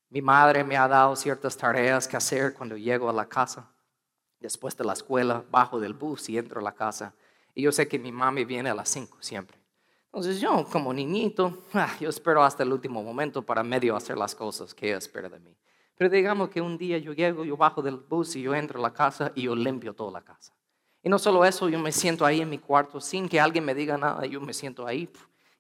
Mi 0.09 0.23
madre 0.23 0.65
me 0.65 0.77
ha 0.77 0.89
dado 0.89 1.15
ciertas 1.15 1.57
tareas 1.57 2.09
que 2.09 2.17
hacer 2.17 2.55
cuando 2.55 2.77
llego 2.77 3.09
a 3.09 3.13
la 3.13 3.29
casa. 3.29 3.71
Después 4.39 4.77
de 4.77 4.85
la 4.85 4.95
escuela, 4.95 5.45
bajo 5.51 5.79
del 5.79 5.95
bus 5.95 6.29
y 6.29 6.39
entro 6.39 6.61
a 6.61 6.63
la 6.63 6.73
casa. 6.73 7.13
Y 7.61 7.65
yo 7.65 7.73
sé 7.73 7.87
que 7.87 7.99
mi 7.99 8.11
mami 8.11 8.47
viene 8.47 8.71
a 8.71 8.75
las 8.75 8.89
5 8.89 9.19
siempre. 9.21 9.59
Entonces 10.07 10.41
yo 10.41 10.65
como 10.73 10.95
niñito, 10.95 11.67
ah, 11.75 11.95
yo 12.01 12.09
espero 12.09 12.43
hasta 12.43 12.63
el 12.63 12.73
último 12.73 13.03
momento 13.03 13.43
para 13.43 13.63
medio 13.63 13.95
hacer 13.95 14.17
las 14.17 14.35
cosas 14.35 14.75
que 14.75 14.89
ella 14.89 14.97
espera 14.97 15.29
de 15.29 15.41
mí. 15.41 15.55
Pero 15.95 16.09
digamos 16.09 16.49
que 16.49 16.63
un 16.63 16.79
día 16.79 16.97
yo 16.97 17.13
llego, 17.13 17.45
yo 17.45 17.59
bajo 17.59 17.83
del 17.83 17.99
bus 17.99 18.35
y 18.35 18.41
yo 18.41 18.55
entro 18.55 18.79
a 18.79 18.83
la 18.83 18.95
casa 18.95 19.31
y 19.35 19.43
yo 19.43 19.55
limpio 19.55 19.93
toda 19.93 20.11
la 20.11 20.23
casa. 20.23 20.55
Y 21.03 21.11
no 21.11 21.19
solo 21.19 21.45
eso, 21.45 21.69
yo 21.69 21.79
me 21.79 21.93
siento 21.93 22.25
ahí 22.25 22.41
en 22.41 22.49
mi 22.49 22.57
cuarto 22.57 22.99
sin 22.99 23.29
que 23.29 23.39
alguien 23.39 23.67
me 23.67 23.75
diga 23.75 23.99
nada, 23.99 24.25
yo 24.25 24.41
me 24.41 24.55
siento 24.55 24.87
ahí 24.87 25.11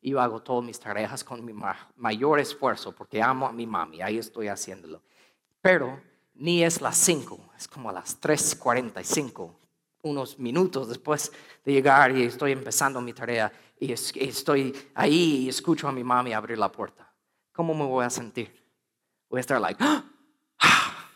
y 0.01 0.13
yo 0.13 0.23
hago 0.23 0.41
todas 0.41 0.65
mis 0.65 0.81
tareas 0.81 1.23
con 1.23 1.45
mi 1.45 1.53
mayor 1.97 2.41
esfuerzo 2.41 2.93
porque 2.93 3.21
amo 3.21 3.47
a 3.47 3.53
mi 3.53 3.67
mami, 3.67 4.01
ahí 4.01 4.17
estoy 4.17 4.49
haciéndolo. 4.49 5.03
Pero 5.61 6.01
ni 6.33 6.65
es 6.65 6.81
las 6.81 6.97
5, 6.97 7.53
es 7.59 7.69
como 7.69 7.91
a 7.91 7.93
las 7.93 8.19
3.45, 8.23 9.60
unos 10.03 10.39
minutos 10.39 10.89
después 10.89 11.33
de 11.65 11.73
llegar 11.73 12.17
y 12.17 12.25
estoy 12.25 12.53
empezando 12.53 13.01
mi 13.01 13.13
tarea 13.13 13.53
y 13.79 13.93
estoy 13.93 14.77
ahí 14.95 15.45
y 15.45 15.49
escucho 15.49 15.89
a 15.89 15.93
mi 15.93 16.05
mami 16.05 16.33
abrir 16.33 16.59
la 16.59 16.71
puerta. 16.71 17.13
¿Cómo 17.53 17.75
me 17.75 17.85
voy 17.85 18.05
a 18.05 18.11
sentir? 18.11 18.53
Voy 19.29 19.39
a 19.39 19.41
estar 19.41 19.61
like, 19.61 19.83
¡Ah! 19.85 20.05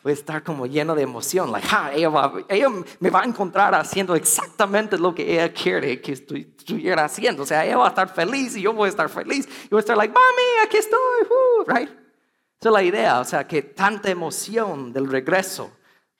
voy 0.04 0.10
a 0.10 0.14
estar 0.14 0.44
como 0.44 0.66
lleno 0.66 0.94
de 0.94 1.02
emoción. 1.02 1.50
Like, 1.50 1.66
ah, 1.72 1.90
ella, 1.94 2.70
me 3.00 3.08
va 3.08 3.22
a 3.22 3.24
encontrar 3.24 3.74
haciendo 3.74 4.14
exactamente 4.14 4.98
lo 4.98 5.14
que 5.14 5.32
ella 5.32 5.50
quiere 5.50 6.00
que 6.02 6.12
estuviera 6.12 7.06
haciendo. 7.06 7.42
O 7.42 7.46
sea, 7.46 7.64
ella 7.64 7.78
va 7.78 7.86
a 7.86 7.88
estar 7.88 8.14
feliz 8.14 8.54
y 8.54 8.60
yo 8.60 8.74
voy 8.74 8.86
a 8.86 8.90
estar 8.90 9.08
feliz. 9.08 9.48
Y 9.64 9.68
voy 9.70 9.78
a 9.78 9.80
estar 9.80 9.96
like, 9.96 10.12
mami, 10.12 10.66
aquí 10.66 10.76
estoy. 10.76 10.98
Uh, 10.98 11.64
right? 11.66 11.88
Esa 11.88 12.68
es 12.68 12.72
la 12.72 12.82
idea. 12.82 13.18
O 13.18 13.24
sea, 13.24 13.48
que 13.48 13.62
tanta 13.62 14.10
emoción 14.10 14.92
del 14.92 15.08
regreso 15.08 15.72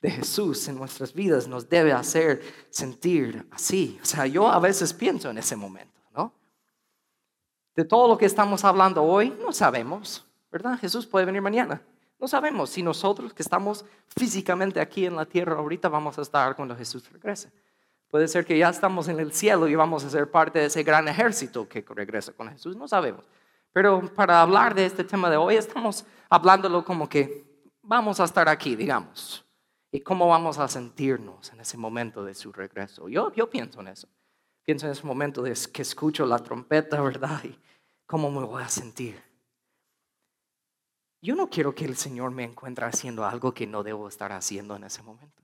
de 0.04 0.10
Jesús 0.10 0.68
en 0.68 0.76
nuestras 0.76 1.14
vidas 1.14 1.48
nos 1.48 1.66
debe 1.66 1.90
hacer 1.90 2.42
sentir 2.68 3.48
así. 3.50 3.98
O 4.02 4.04
sea, 4.04 4.26
yo 4.26 4.46
a 4.46 4.58
veces 4.58 4.92
pienso 4.92 5.30
en 5.30 5.38
ese 5.38 5.56
momento, 5.56 5.98
¿no? 6.14 6.30
De 7.74 7.86
todo 7.86 8.06
lo 8.06 8.18
que 8.18 8.26
estamos 8.26 8.66
hablando 8.66 9.02
hoy, 9.02 9.34
no 9.40 9.50
sabemos, 9.50 10.26
¿verdad? 10.52 10.78
Jesús 10.78 11.06
puede 11.06 11.24
venir 11.24 11.40
mañana. 11.40 11.80
No 12.18 12.28
sabemos 12.28 12.68
si 12.68 12.82
nosotros 12.82 13.32
que 13.32 13.42
estamos 13.42 13.86
físicamente 14.14 14.78
aquí 14.78 15.06
en 15.06 15.16
la 15.16 15.24
tierra 15.24 15.56
ahorita 15.56 15.88
vamos 15.88 16.18
a 16.18 16.20
estar 16.20 16.54
cuando 16.54 16.76
Jesús 16.76 17.10
regrese. 17.10 17.50
Puede 18.08 18.28
ser 18.28 18.44
que 18.44 18.58
ya 18.58 18.68
estamos 18.68 19.08
en 19.08 19.18
el 19.20 19.32
cielo 19.32 19.68
y 19.68 19.74
vamos 19.74 20.04
a 20.04 20.10
ser 20.10 20.30
parte 20.30 20.58
de 20.58 20.66
ese 20.66 20.82
gran 20.82 21.08
ejército 21.08 21.66
que 21.66 21.82
regresa 21.88 22.34
con 22.34 22.50
Jesús. 22.50 22.76
No 22.76 22.86
sabemos. 22.86 23.24
Pero 23.72 24.02
para 24.14 24.42
hablar 24.42 24.74
de 24.74 24.84
este 24.84 25.02
tema 25.02 25.30
de 25.30 25.38
hoy 25.38 25.56
estamos 25.56 26.04
hablándolo 26.28 26.84
como 26.84 27.08
que 27.08 27.42
vamos 27.80 28.20
a 28.20 28.24
estar 28.24 28.50
aquí, 28.50 28.76
digamos. 28.76 29.44
¿Y 29.94 30.00
cómo 30.00 30.26
vamos 30.26 30.58
a 30.58 30.66
sentirnos 30.66 31.52
en 31.52 31.60
ese 31.60 31.76
momento 31.76 32.24
de 32.24 32.34
su 32.34 32.52
regreso? 32.52 33.08
Yo, 33.08 33.32
yo 33.32 33.48
pienso 33.48 33.80
en 33.80 33.88
eso. 33.88 34.08
Pienso 34.64 34.86
en 34.86 34.92
ese 34.92 35.06
momento 35.06 35.42
de 35.42 35.54
que 35.72 35.82
escucho 35.82 36.26
la 36.26 36.38
trompeta, 36.38 37.00
¿verdad? 37.00 37.44
Y 37.44 37.58
cómo 38.06 38.30
me 38.30 38.44
voy 38.44 38.62
a 38.62 38.68
sentir 38.68 39.22
yo 41.24 41.34
no 41.34 41.48
quiero 41.48 41.74
que 41.74 41.86
el 41.86 41.96
Señor 41.96 42.32
me 42.32 42.44
encuentre 42.44 42.84
haciendo 42.84 43.24
algo 43.24 43.54
que 43.54 43.66
no 43.66 43.82
debo 43.82 44.08
estar 44.08 44.30
haciendo 44.30 44.76
en 44.76 44.84
ese 44.84 45.02
momento. 45.02 45.42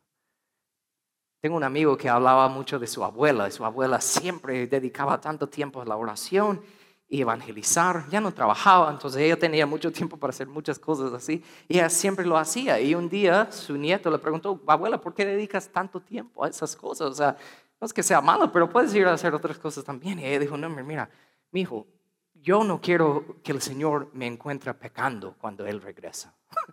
Tengo 1.41 1.57
un 1.57 1.65
amigo 1.65 1.97
que 1.97 2.11
hablaba 2.11 2.51
mucho 2.51 2.79
de 2.79 2.87
su 2.87 3.03
abuela, 3.03 3.51
su 3.51 3.65
abuela 3.65 3.99
siempre 4.03 4.67
dedicaba 4.67 5.23
tanto 5.23 5.49
tiempo 5.49 5.81
a 5.81 5.87
la 5.87 5.97
oración 5.97 6.63
y 7.11 7.21
evangelizar. 7.21 8.09
Ya 8.09 8.21
no 8.21 8.33
trabajaba, 8.33 8.91
entonces 8.91 9.21
ella 9.21 9.37
tenía 9.37 9.67
mucho 9.67 9.91
tiempo 9.91 10.17
para 10.17 10.31
hacer 10.31 10.47
muchas 10.47 10.79
cosas 10.79 11.13
así. 11.13 11.45
Y 11.69 11.75
ella 11.75 11.91
siempre 11.91 12.25
lo 12.25 12.39
hacía. 12.39 12.81
Y 12.81 12.95
un 12.95 13.11
día 13.11 13.51
su 13.51 13.77
nieto 13.77 14.11
le 14.11 14.19
preguntó, 14.19 14.63
abuela, 14.67 14.99
¿por 15.01 15.13
qué 15.13 15.27
dedicas 15.27 15.69
tanto 15.69 16.01
tiempo 16.01 16.45
a 16.45 16.49
esas 16.49 16.77
cosas? 16.77 17.11
O 17.11 17.15
sea, 17.15 17.37
no 17.81 17.85
es 17.85 17.93
que 17.93 18.05
sea 18.05 18.21
malo, 18.21 18.51
pero 18.53 18.71
puedes 18.71 18.95
ir 18.95 19.07
a 19.07 19.13
hacer 19.13 19.35
otras 19.35 19.59
cosas 19.59 19.85
también. 19.85 20.21
Y 20.21 20.25
ella 20.25 20.39
dijo, 20.39 20.57
no, 20.57 20.71
mira, 20.71 21.11
mi 21.51 21.63
hijo, 21.63 21.87
yo 22.33 22.63
no 22.63 22.81
quiero 22.81 23.43
que 23.43 23.51
el 23.53 23.61
Señor 23.61 24.09
me 24.13 24.29
encuentre 24.29 24.73
pecando 24.75 25.35
cuando 25.37 25.67
Él 25.67 25.83
regresa. 25.83 26.33
o 26.69 26.73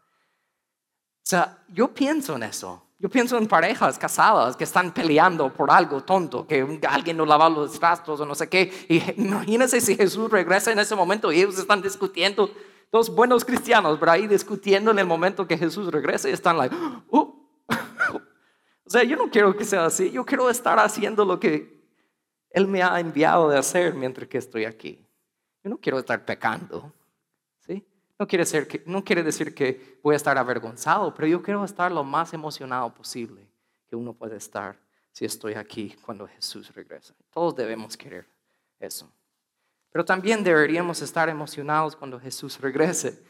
sea, 1.23 1.63
yo 1.67 1.93
pienso 1.93 2.35
en 2.35 2.43
eso. 2.43 2.86
Yo 2.99 3.09
pienso 3.09 3.37
en 3.37 3.47
parejas 3.47 3.99
casadas 3.99 4.55
que 4.55 4.63
están 4.63 4.91
peleando 4.91 5.53
por 5.53 5.69
algo 5.69 6.03
tonto, 6.03 6.47
que 6.47 6.79
alguien 6.89 7.17
no 7.17 7.25
lava 7.25 7.47
los 7.49 7.79
trastos 7.79 8.19
o 8.19 8.25
no 8.25 8.33
sé 8.33 8.49
qué. 8.49 8.71
Y 8.89 9.21
imagínense 9.21 9.79
si 9.81 9.95
Jesús 9.95 10.31
regresa 10.31 10.71
en 10.71 10.79
ese 10.79 10.95
momento 10.95 11.31
y 11.31 11.39
ellos 11.39 11.59
están 11.59 11.81
discutiendo, 11.81 12.49
dos 12.91 13.13
buenos 13.13 13.45
cristianos, 13.45 13.97
pero 13.99 14.11
ahí 14.11 14.27
discutiendo 14.27 14.91
en 14.91 14.99
el 14.99 15.05
momento 15.05 15.47
que 15.47 15.57
Jesús 15.57 15.91
regresa 15.91 16.29
y 16.29 16.33
están 16.33 16.57
like, 16.57 16.75
oh". 17.11 17.35
o 18.85 18.89
sea, 18.89 19.03
yo 19.03 19.15
no 19.15 19.29
quiero 19.29 19.55
que 19.55 19.65
sea 19.65 19.85
así. 19.85 20.09
Yo 20.11 20.25
quiero 20.25 20.49
estar 20.49 20.79
haciendo 20.79 21.23
lo 21.25 21.39
que 21.39 21.85
Él 22.49 22.67
me 22.67 22.81
ha 22.81 22.99
enviado 22.99 23.49
de 23.49 23.57
hacer 23.57 23.93
mientras 23.93 24.27
que 24.27 24.37
estoy 24.37 24.65
aquí 24.65 25.07
no 25.67 25.77
quiero 25.77 25.99
estar 25.99 26.25
pecando. 26.25 26.93
No 28.19 28.27
quiere 28.27 29.23
decir 29.23 29.53
que 29.53 29.99
voy 30.01 30.13
a 30.13 30.17
estar 30.17 30.37
avergonzado, 30.37 31.13
pero 31.13 31.27
yo 31.27 31.41
quiero 31.41 31.63
estar 31.63 31.91
lo 31.91 32.03
más 32.03 32.33
emocionado 32.33 32.93
posible 32.93 33.47
que 33.87 33.95
uno 33.95 34.13
puede 34.13 34.37
estar 34.37 34.79
si 35.11 35.25
estoy 35.25 35.53
aquí 35.53 35.95
cuando 36.03 36.27
Jesús 36.27 36.73
regresa. 36.73 37.15
Todos 37.31 37.55
debemos 37.55 37.95
querer 37.95 38.27
eso. 38.79 39.11
Pero 39.91 40.05
también 40.05 40.43
deberíamos 40.43 41.01
estar 41.01 41.29
emocionados 41.29 41.95
cuando 41.95 42.19
Jesús 42.19 42.59
regrese, 42.59 43.23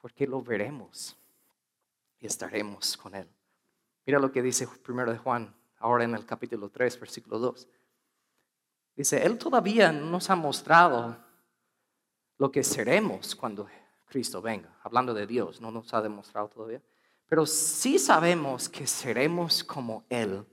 porque 0.00 0.26
lo 0.26 0.42
veremos 0.42 1.16
y 2.18 2.26
estaremos 2.26 2.96
con 2.96 3.14
Él. 3.14 3.28
Mira 4.04 4.20
lo 4.20 4.30
que 4.30 4.42
dice 4.42 4.68
primero 4.84 5.10
de 5.10 5.18
Juan, 5.18 5.52
ahora 5.78 6.04
en 6.04 6.14
el 6.14 6.24
capítulo 6.24 6.68
3, 6.68 7.00
versículo 7.00 7.38
2. 7.38 7.68
Dice, 8.94 9.24
Él 9.24 9.36
todavía 9.36 9.90
nos 9.90 10.30
ha 10.30 10.36
mostrado 10.36 11.16
lo 12.38 12.52
que 12.52 12.62
seremos 12.62 13.34
cuando 13.34 13.66
Cristo 14.06 14.40
venga. 14.40 14.70
Hablando 14.82 15.12
de 15.12 15.26
Dios, 15.26 15.60
no 15.60 15.70
nos 15.70 15.92
ha 15.92 16.00
demostrado 16.00 16.48
todavía. 16.48 16.80
Pero 17.26 17.44
sí 17.44 17.98
sabemos 17.98 18.68
que 18.68 18.86
seremos 18.86 19.64
como 19.64 20.04
Él, 20.08 20.46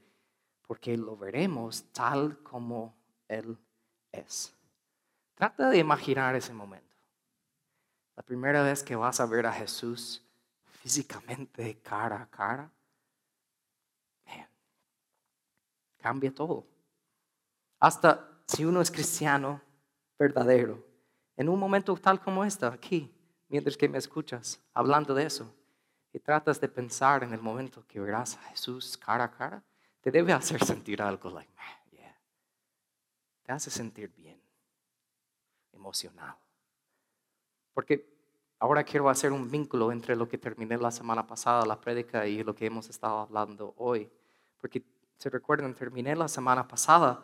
porque 0.65 0.97
lo 0.97 1.15
veremos 1.15 1.83
tal 1.91 2.39
como 2.39 2.95
Él 3.27 3.57
es. 4.11 4.53
Trata 5.35 5.69
de 5.69 5.77
imaginar 5.77 6.35
ese 6.35 6.53
momento. 6.53 6.95
La 8.15 8.23
primera 8.23 8.63
vez 8.63 8.83
que 8.83 8.95
vas 8.95 9.19
a 9.19 9.25
ver 9.25 9.45
a 9.45 9.53
Jesús 9.53 10.23
físicamente 10.81 11.79
cara 11.81 12.21
a 12.21 12.25
cara, 12.27 12.71
cambia 16.03 16.35
todo. 16.35 16.67
Hasta 17.79 18.29
si 18.45 18.65
uno 18.65 18.81
es 18.81 18.91
cristiano 18.91 19.61
verdadero, 20.19 20.85
en 21.37 21.47
un 21.47 21.57
momento 21.57 21.95
tal 21.95 22.19
como 22.19 22.43
este, 22.43 22.65
aquí, 22.65 23.09
mientras 23.53 23.77
que 23.77 23.87
me 23.87 23.99
escuchas 23.99 24.59
hablando 24.73 25.13
de 25.13 25.27
eso, 25.27 25.53
y 26.11 26.17
tratas 26.17 26.59
de 26.59 26.67
pensar 26.67 27.21
en 27.21 27.33
el 27.33 27.39
momento 27.39 27.85
que 27.87 27.99
verás 27.99 28.35
a 28.35 28.41
Jesús 28.49 28.97
cara 28.97 29.25
a 29.25 29.31
cara, 29.31 29.63
te 30.01 30.09
debe 30.09 30.33
hacer 30.33 30.65
sentir 30.65 31.03
algo 31.03 31.29
like, 31.29 31.53
yeah. 31.91 32.17
Te 33.43 33.51
hace 33.51 33.69
sentir 33.69 34.11
bien, 34.17 34.41
emocionado. 35.71 36.35
Porque 37.75 38.11
ahora 38.57 38.83
quiero 38.83 39.07
hacer 39.07 39.31
un 39.31 39.51
vínculo 39.51 39.91
entre 39.91 40.15
lo 40.15 40.27
que 40.27 40.39
terminé 40.39 40.75
la 40.75 40.89
semana 40.89 41.27
pasada, 41.27 41.63
la 41.63 41.79
prédica, 41.79 42.25
y 42.25 42.43
lo 42.43 42.55
que 42.55 42.65
hemos 42.65 42.89
estado 42.89 43.19
hablando 43.19 43.75
hoy. 43.77 44.09
Porque 44.59 44.81
se 45.19 45.29
recuerdan, 45.29 45.75
terminé 45.75 46.15
la 46.15 46.27
semana 46.27 46.67
pasada 46.67 47.21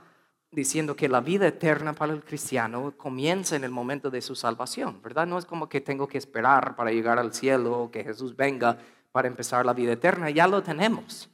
diciendo 0.51 0.95
que 0.95 1.09
la 1.09 1.21
vida 1.21 1.47
eterna 1.47 1.93
para 1.93 2.13
el 2.13 2.23
cristiano 2.23 2.93
comienza 2.97 3.55
en 3.55 3.63
el 3.63 3.71
momento 3.71 4.09
de 4.09 4.21
su 4.21 4.35
salvación, 4.35 5.01
¿verdad? 5.01 5.27
No 5.27 5.38
es 5.38 5.45
como 5.45 5.69
que 5.69 5.81
tengo 5.81 6.07
que 6.07 6.17
esperar 6.17 6.75
para 6.75 6.91
llegar 6.91 7.19
al 7.19 7.33
cielo 7.33 7.83
o 7.83 7.91
que 7.91 8.03
Jesús 8.03 8.35
venga 8.35 8.77
para 9.12 9.27
empezar 9.27 9.65
la 9.65 9.73
vida 9.73 9.93
eterna, 9.93 10.29
ya 10.29 10.47
lo 10.47 10.62
tenemos. 10.63 11.29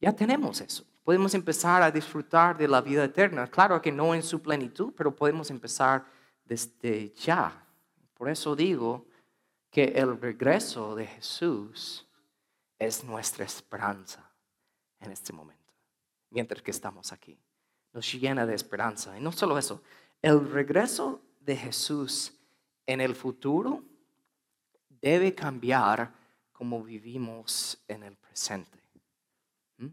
Ya 0.00 0.12
tenemos 0.12 0.60
eso. 0.60 0.84
Podemos 1.04 1.34
empezar 1.34 1.82
a 1.82 1.90
disfrutar 1.90 2.56
de 2.56 2.68
la 2.68 2.80
vida 2.80 3.04
eterna. 3.04 3.46
Claro 3.48 3.80
que 3.80 3.92
no 3.92 4.14
en 4.14 4.22
su 4.22 4.40
plenitud, 4.40 4.92
pero 4.96 5.14
podemos 5.14 5.50
empezar 5.50 6.04
desde 6.44 7.12
ya, 7.14 7.66
Por 8.14 8.28
eso 8.28 8.54
digo 8.54 9.06
que 9.70 9.84
el 9.84 10.20
regreso 10.20 10.94
de 10.94 11.06
Jesús 11.06 12.06
es 12.78 13.02
nuestra 13.04 13.44
esperanza 13.44 14.30
en 15.00 15.10
este 15.10 15.32
momento, 15.32 15.72
mientras 16.30 16.62
que 16.62 16.70
estamos 16.70 17.12
aquí. 17.12 17.38
Nos 17.92 18.12
llena 18.12 18.46
de 18.46 18.54
esperanza. 18.54 19.16
Y 19.18 19.20
no 19.20 19.32
solo 19.32 19.58
eso, 19.58 19.82
el 20.22 20.50
regreso 20.50 21.20
de 21.40 21.56
Jesús 21.56 22.32
en 22.86 23.00
el 23.00 23.14
futuro 23.14 23.82
debe 25.00 25.34
cambiar 25.34 26.12
como 26.52 26.82
vivimos 26.82 27.82
en 27.88 28.04
el 28.04 28.14
presente. 28.14 28.78
¿Mm? 29.78 29.88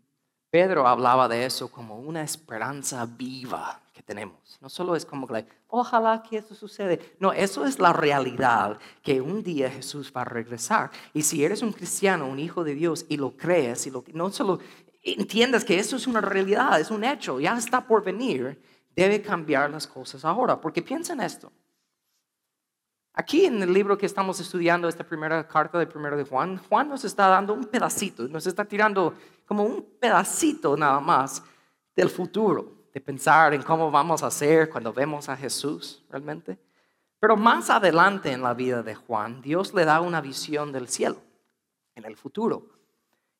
Pedro 0.52 0.88
hablaba 0.88 1.28
de 1.28 1.46
eso 1.46 1.72
como 1.72 1.98
una 1.98 2.22
esperanza 2.22 3.06
viva 3.06 3.82
que 3.92 4.04
tenemos. 4.04 4.60
No 4.62 4.70
solo 4.70 4.96
es 4.96 5.04
como 5.04 5.28
que, 5.28 5.48
ojalá 5.68 6.22
que 6.22 6.38
eso 6.38 6.54
sucede. 6.54 7.16
No, 7.20 7.34
eso 7.34 7.66
es 7.66 7.80
la 7.80 7.92
realidad, 7.92 8.80
que 9.02 9.20
un 9.20 9.42
día 9.42 9.72
Jesús 9.72 10.14
va 10.16 10.22
a 10.22 10.26
regresar. 10.26 10.92
Y 11.12 11.24
si 11.24 11.44
eres 11.44 11.64
un 11.64 11.74
cristiano, 11.74 12.28
un 12.28 12.38
hijo 12.38 12.64
de 12.64 12.76
Dios, 12.76 13.08
y 13.10 13.18
lo 13.18 13.36
crees, 13.36 13.88
y 13.88 13.92
lo, 13.92 14.04
no 14.14 14.30
solo 14.30 14.60
entiendas 15.02 15.64
que 15.64 15.80
eso 15.80 15.96
es 15.96 16.08
una 16.08 16.22
realidad, 16.22 16.80
es 16.80 16.92
un 16.92 17.04
hecho, 17.04 17.40
ya 17.40 17.58
está 17.58 17.86
por 17.86 18.04
venir, 18.04 18.62
debe 18.96 19.22
cambiar 19.22 19.70
las 19.70 19.88
cosas 19.88 20.26
ahora. 20.26 20.60
Porque 20.60 20.82
piensa 20.82 21.14
en 21.14 21.22
esto. 21.22 21.52
Aquí 23.14 23.46
en 23.46 23.62
el 23.62 23.74
libro 23.74 23.98
que 23.98 24.06
estamos 24.06 24.40
estudiando, 24.40 24.88
esta 24.88 25.04
primera 25.04 25.46
carta 25.48 25.78
de 25.78 25.88
primero 25.88 26.16
de 26.16 26.24
Juan, 26.24 26.58
Juan 26.70 26.88
nos 26.88 27.04
está 27.04 27.28
dando 27.28 27.54
un 27.54 27.66
pedacito, 27.66 28.28
nos 28.28 28.48
está 28.48 28.64
tirando 28.64 29.14
como 29.46 29.64
un 29.64 29.98
pedacito 30.00 30.78
nada 30.78 31.00
más 31.00 31.44
del 31.96 32.10
futuro, 32.10 32.88
de 32.94 33.02
pensar 33.02 33.54
en 33.54 33.64
cómo 33.64 33.92
vamos 33.92 34.24
a 34.24 34.28
hacer 34.28 34.70
cuando 34.70 34.94
vemos 34.94 35.28
a 35.28 35.36
Jesús 35.36 36.04
realmente. 36.10 36.58
Pero 37.20 37.36
más 37.36 37.70
adelante 37.70 38.32
en 38.32 38.42
la 38.42 38.54
vida 38.54 38.84
de 38.84 38.96
Juan, 38.96 39.42
Dios 39.42 39.74
le 39.74 39.84
da 39.84 40.00
una 40.00 40.22
visión 40.22 40.72
del 40.72 40.88
cielo, 40.88 41.18
en 41.96 42.06
el 42.06 42.16
futuro. 42.16 42.79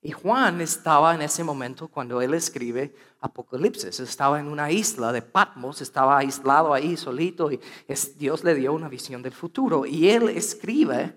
Y 0.02 0.12
Juan 0.12 0.62
estaba 0.62 1.14
en 1.14 1.22
ese 1.22 1.44
momento 1.44 1.90
cuando 1.90 2.22
él 2.22 2.34
escribe 2.34 2.96
Apocalipsis. 3.20 4.00
Estaba 4.00 4.40
en 4.40 4.48
una 4.48 4.72
isla 4.72 5.12
de 5.12 5.22
Patmos, 5.22 5.82
estaba 5.82 6.18
aislado 6.18 6.74
ahí 6.74 6.96
solito 6.96 7.52
y 7.52 7.60
Dios 8.16 8.44
le 8.46 8.56
dio 8.56 8.72
una 8.74 8.88
visión 8.88 9.22
del 9.22 9.34
futuro. 9.34 9.86
Y 9.86 10.10
él 10.10 10.30
escribe 10.30 11.14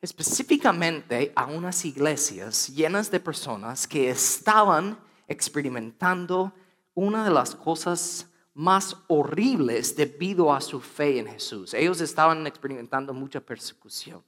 específicamente 0.00 1.32
a 1.34 1.46
unas 1.46 1.84
iglesias 1.84 2.68
llenas 2.68 3.10
de 3.10 3.18
personas 3.18 3.88
que 3.88 4.10
estaban 4.10 4.96
experimentando 5.26 6.52
una 6.94 7.24
de 7.24 7.30
las 7.30 7.56
cosas 7.56 8.30
más 8.52 8.96
horribles 9.08 9.96
debido 9.96 10.52
a 10.52 10.60
su 10.60 10.80
fe 10.80 11.18
en 11.18 11.26
Jesús. 11.26 11.74
Ellos 11.74 12.00
estaban 12.00 12.46
experimentando 12.46 13.12
mucha 13.12 13.40
persecución. 13.40 14.22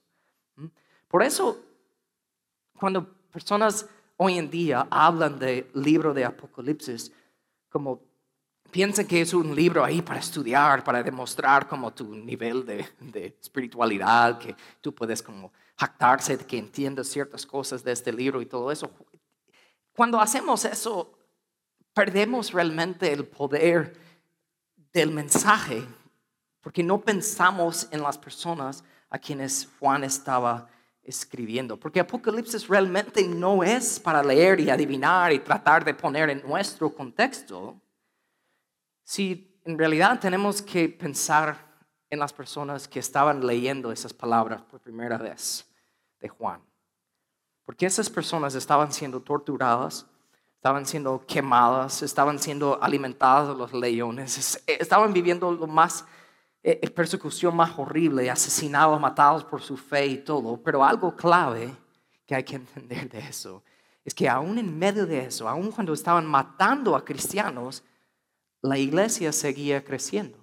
¿Mm? 0.57 0.67
Por 1.07 1.23
eso, 1.23 1.65
cuando 2.77 3.15
personas 3.37 3.85
hoy 4.17 4.39
en 4.39 4.49
día 4.49 4.89
hablan 4.91 5.39
del 5.39 5.67
libro 5.75 6.15
de 6.15 6.25
Apocalipsis 6.25 7.13
como 7.69 8.01
piensan 8.71 9.07
que 9.07 9.21
es 9.21 9.35
un 9.35 9.55
libro 9.55 9.85
ahí 9.85 10.01
para 10.01 10.21
estudiar, 10.21 10.83
para 10.83 11.03
demostrar 11.03 11.69
como 11.69 11.93
tu 11.93 12.15
nivel 12.15 12.65
de, 12.65 12.89
de 12.99 13.37
espiritualidad, 13.39 14.39
que 14.39 14.57
tú 14.81 14.95
puedes 14.95 15.23
como 15.23 15.53
jactarse 15.77 16.39
de 16.39 16.47
que 16.47 16.57
entiendes 16.57 17.11
ciertas 17.11 17.45
cosas 17.45 17.85
de 17.85 17.93
este 17.93 18.11
libro 18.11 18.41
y 18.41 18.47
todo 18.47 18.73
eso. 18.73 18.91
Cuando 19.95 20.19
hacemos 20.19 20.65
eso, 20.65 21.13
perdemos 21.93 22.55
realmente 22.55 23.13
el 23.13 23.27
poder 23.27 24.01
del 24.95 25.11
mensaje 25.11 25.85
porque 26.63 26.83
no 26.83 27.03
pensamos 27.03 27.87
en 27.91 28.01
las 28.01 28.17
personas 28.17 28.83
a 29.11 29.19
quienes 29.19 29.69
Juan 29.79 30.05
estaba 30.05 30.71
escribiendo. 31.07 31.79
Porque 31.79 32.01
Apocalipsis 32.01 32.67
realmente 32.67 33.27
no 33.27 33.63
es 33.63 34.01
para 34.01 34.23
leer 34.23 34.61
y 34.61 34.71
adivinar 34.71 35.33
y 35.33 35.39
tratar 35.39 35.85
de 35.85 35.95
poner 35.95 36.31
en 36.31 36.43
nuestro 36.43 36.93
contexto. 36.93 37.81
Si 39.05 39.61
en 39.65 39.79
realidad 39.79 40.19
tenemos 40.21 40.61
que 40.61 40.89
pensar 40.89 41.65
en 42.11 42.19
las 42.19 42.33
personas 42.33 42.87
que 42.87 43.01
estaban 43.01 43.47
leyendo 43.47 43.91
esas 43.91 44.13
palabras 44.13 44.63
por 44.63 44.81
primera 44.81 45.17
vez 45.17 45.67
de 46.21 46.29
Juan. 46.29 46.61
Porque 47.65 47.87
esas 47.87 48.09
personas 48.09 48.55
estaban 48.55 48.93
siendo 48.93 49.21
torturadas, 49.21 50.07
estaban 50.55 50.87
siendo 50.87 51.25
quemadas, 51.27 52.03
estaban 52.03 52.39
siendo 52.39 52.81
alimentadas 52.83 53.49
de 53.49 53.55
los 53.55 53.73
leones, 53.73 54.63
estaban 54.67 55.13
viviendo 55.13 55.51
lo 55.51 55.67
más 55.67 56.05
eh, 56.67 56.81
eh, 56.83 56.91
persecución 56.91 57.55
más 57.55 57.79
horrible, 57.79 58.29
asesinados, 58.29 59.01
matados 59.01 59.45
por 59.45 59.63
su 59.63 59.77
fe 59.77 60.05
y 60.07 60.19
todo. 60.19 60.61
Pero 60.61 60.83
algo 60.83 61.15
clave 61.15 61.73
que 62.27 62.35
hay 62.35 62.43
que 62.43 62.57
entender 62.57 63.09
de 63.09 63.21
eso 63.21 63.63
es 64.05 64.13
que 64.13 64.29
aún 64.29 64.59
en 64.59 64.77
medio 64.77 65.07
de 65.07 65.27
eso, 65.27 65.49
aún 65.49 65.71
cuando 65.71 65.93
estaban 65.93 66.27
matando 66.27 66.97
a 66.97 67.05
cristianos, 67.05 67.85
la 68.63 68.77
iglesia 68.77 69.31
seguía 69.31 69.85
creciendo. 69.85 70.39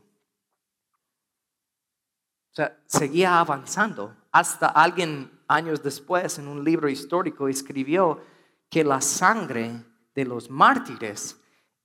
O 2.54 2.56
sea, 2.56 2.82
seguía 2.86 3.38
avanzando. 3.42 4.16
Hasta 4.32 4.68
alguien 4.68 5.30
años 5.50 5.84
después, 5.84 6.40
en 6.40 6.48
un 6.48 6.64
libro 6.64 6.88
histórico, 6.88 7.50
escribió 7.50 8.24
que 8.70 8.86
la 8.86 9.02
sangre 9.02 9.74
de 10.16 10.24
los 10.24 10.50
mártires 10.50 11.38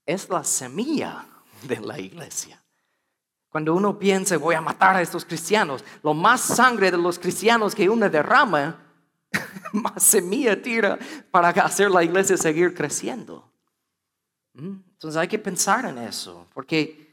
es 0.06 0.28
la 0.28 0.44
semilla 0.44 1.26
de 1.64 1.80
la 1.80 1.98
iglesia. 1.98 2.62
Cuando 3.50 3.74
uno 3.74 3.98
piensa, 3.98 4.36
voy 4.36 4.54
a 4.54 4.60
matar 4.60 4.96
a 4.96 5.02
estos 5.02 5.24
cristianos, 5.24 5.84
lo 6.02 6.12
más 6.12 6.40
sangre 6.40 6.90
de 6.90 6.98
los 6.98 7.18
cristianos 7.18 7.74
que 7.74 7.88
uno 7.88 8.08
derrama, 8.10 8.84
más 9.72 10.02
semilla 10.02 10.60
tira 10.60 10.98
para 11.30 11.48
hacer 11.48 11.90
la 11.90 12.04
iglesia 12.04 12.36
seguir 12.36 12.74
creciendo. 12.74 13.50
¿Mm? 14.54 14.76
Entonces 14.92 15.16
hay 15.16 15.28
que 15.28 15.38
pensar 15.38 15.86
en 15.86 15.98
eso, 15.98 16.46
porque 16.52 17.08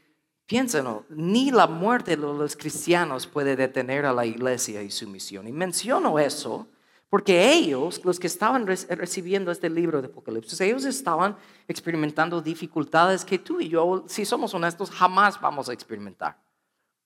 piénsenlo, 0.46 1.04
ni 1.08 1.50
la 1.50 1.66
muerte 1.66 2.12
de 2.12 2.22
los 2.22 2.56
cristianos 2.56 3.26
puede 3.26 3.56
detener 3.56 4.04
a 4.04 4.12
la 4.12 4.26
iglesia 4.26 4.82
y 4.82 4.90
su 4.90 5.08
misión. 5.08 5.48
Y 5.48 5.52
menciono 5.52 6.18
eso 6.18 6.68
porque 7.16 7.50
ellos, 7.50 8.04
los 8.04 8.20
que 8.20 8.26
estaban 8.26 8.66
recibiendo 8.66 9.50
este 9.50 9.70
libro 9.70 10.02
de 10.02 10.08
Apocalipsis, 10.08 10.60
ellos 10.60 10.84
estaban 10.84 11.34
experimentando 11.66 12.42
dificultades 12.42 13.24
que 13.24 13.38
tú 13.38 13.58
y 13.58 13.70
yo, 13.70 14.04
si 14.06 14.26
somos 14.26 14.52
honestos, 14.52 14.90
jamás 14.90 15.40
vamos 15.40 15.70
a 15.70 15.72
experimentar. 15.72 16.36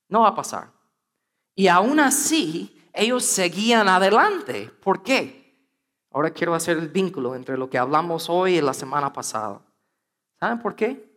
No 0.09 0.23
va 0.23 0.27
a 0.27 0.35
pasar. 0.35 0.69
Y 1.55 1.69
aún 1.69 1.97
así, 2.01 2.77
ellos 2.91 3.23
seguían 3.23 3.87
adelante. 3.87 4.69
¿Por 4.83 5.01
qué? 5.01 5.65
Ahora 6.11 6.29
quiero 6.31 6.55
hacer 6.55 6.77
el 6.77 6.89
vínculo 6.89 7.33
entre 7.33 7.57
lo 7.57 7.69
que 7.69 7.77
hablamos 7.77 8.29
hoy 8.29 8.57
y 8.57 8.61
la 8.61 8.73
semana 8.73 9.13
pasada. 9.13 9.61
¿Saben 10.41 10.59
por 10.59 10.75
qué? 10.75 11.10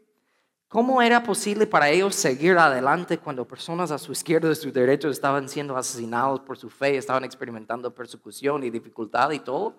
¿Cómo 0.68 1.00
era 1.00 1.22
posible 1.22 1.66
para 1.66 1.88
ellos 1.88 2.14
seguir 2.14 2.58
adelante 2.58 3.18
cuando 3.18 3.46
personas 3.46 3.90
a 3.90 3.98
su 3.98 4.12
izquierda 4.12 4.48
y 4.48 4.52
a 4.52 4.56
su 4.56 4.72
derecha 4.72 5.08
estaban 5.08 5.48
siendo 5.48 5.76
asesinados 5.76 6.40
por 6.40 6.58
su 6.58 6.68
fe, 6.68 6.96
estaban 6.96 7.24
experimentando 7.24 7.94
persecución 7.94 8.64
y 8.64 8.70
dificultad 8.70 9.30
y 9.30 9.40
todo? 9.40 9.76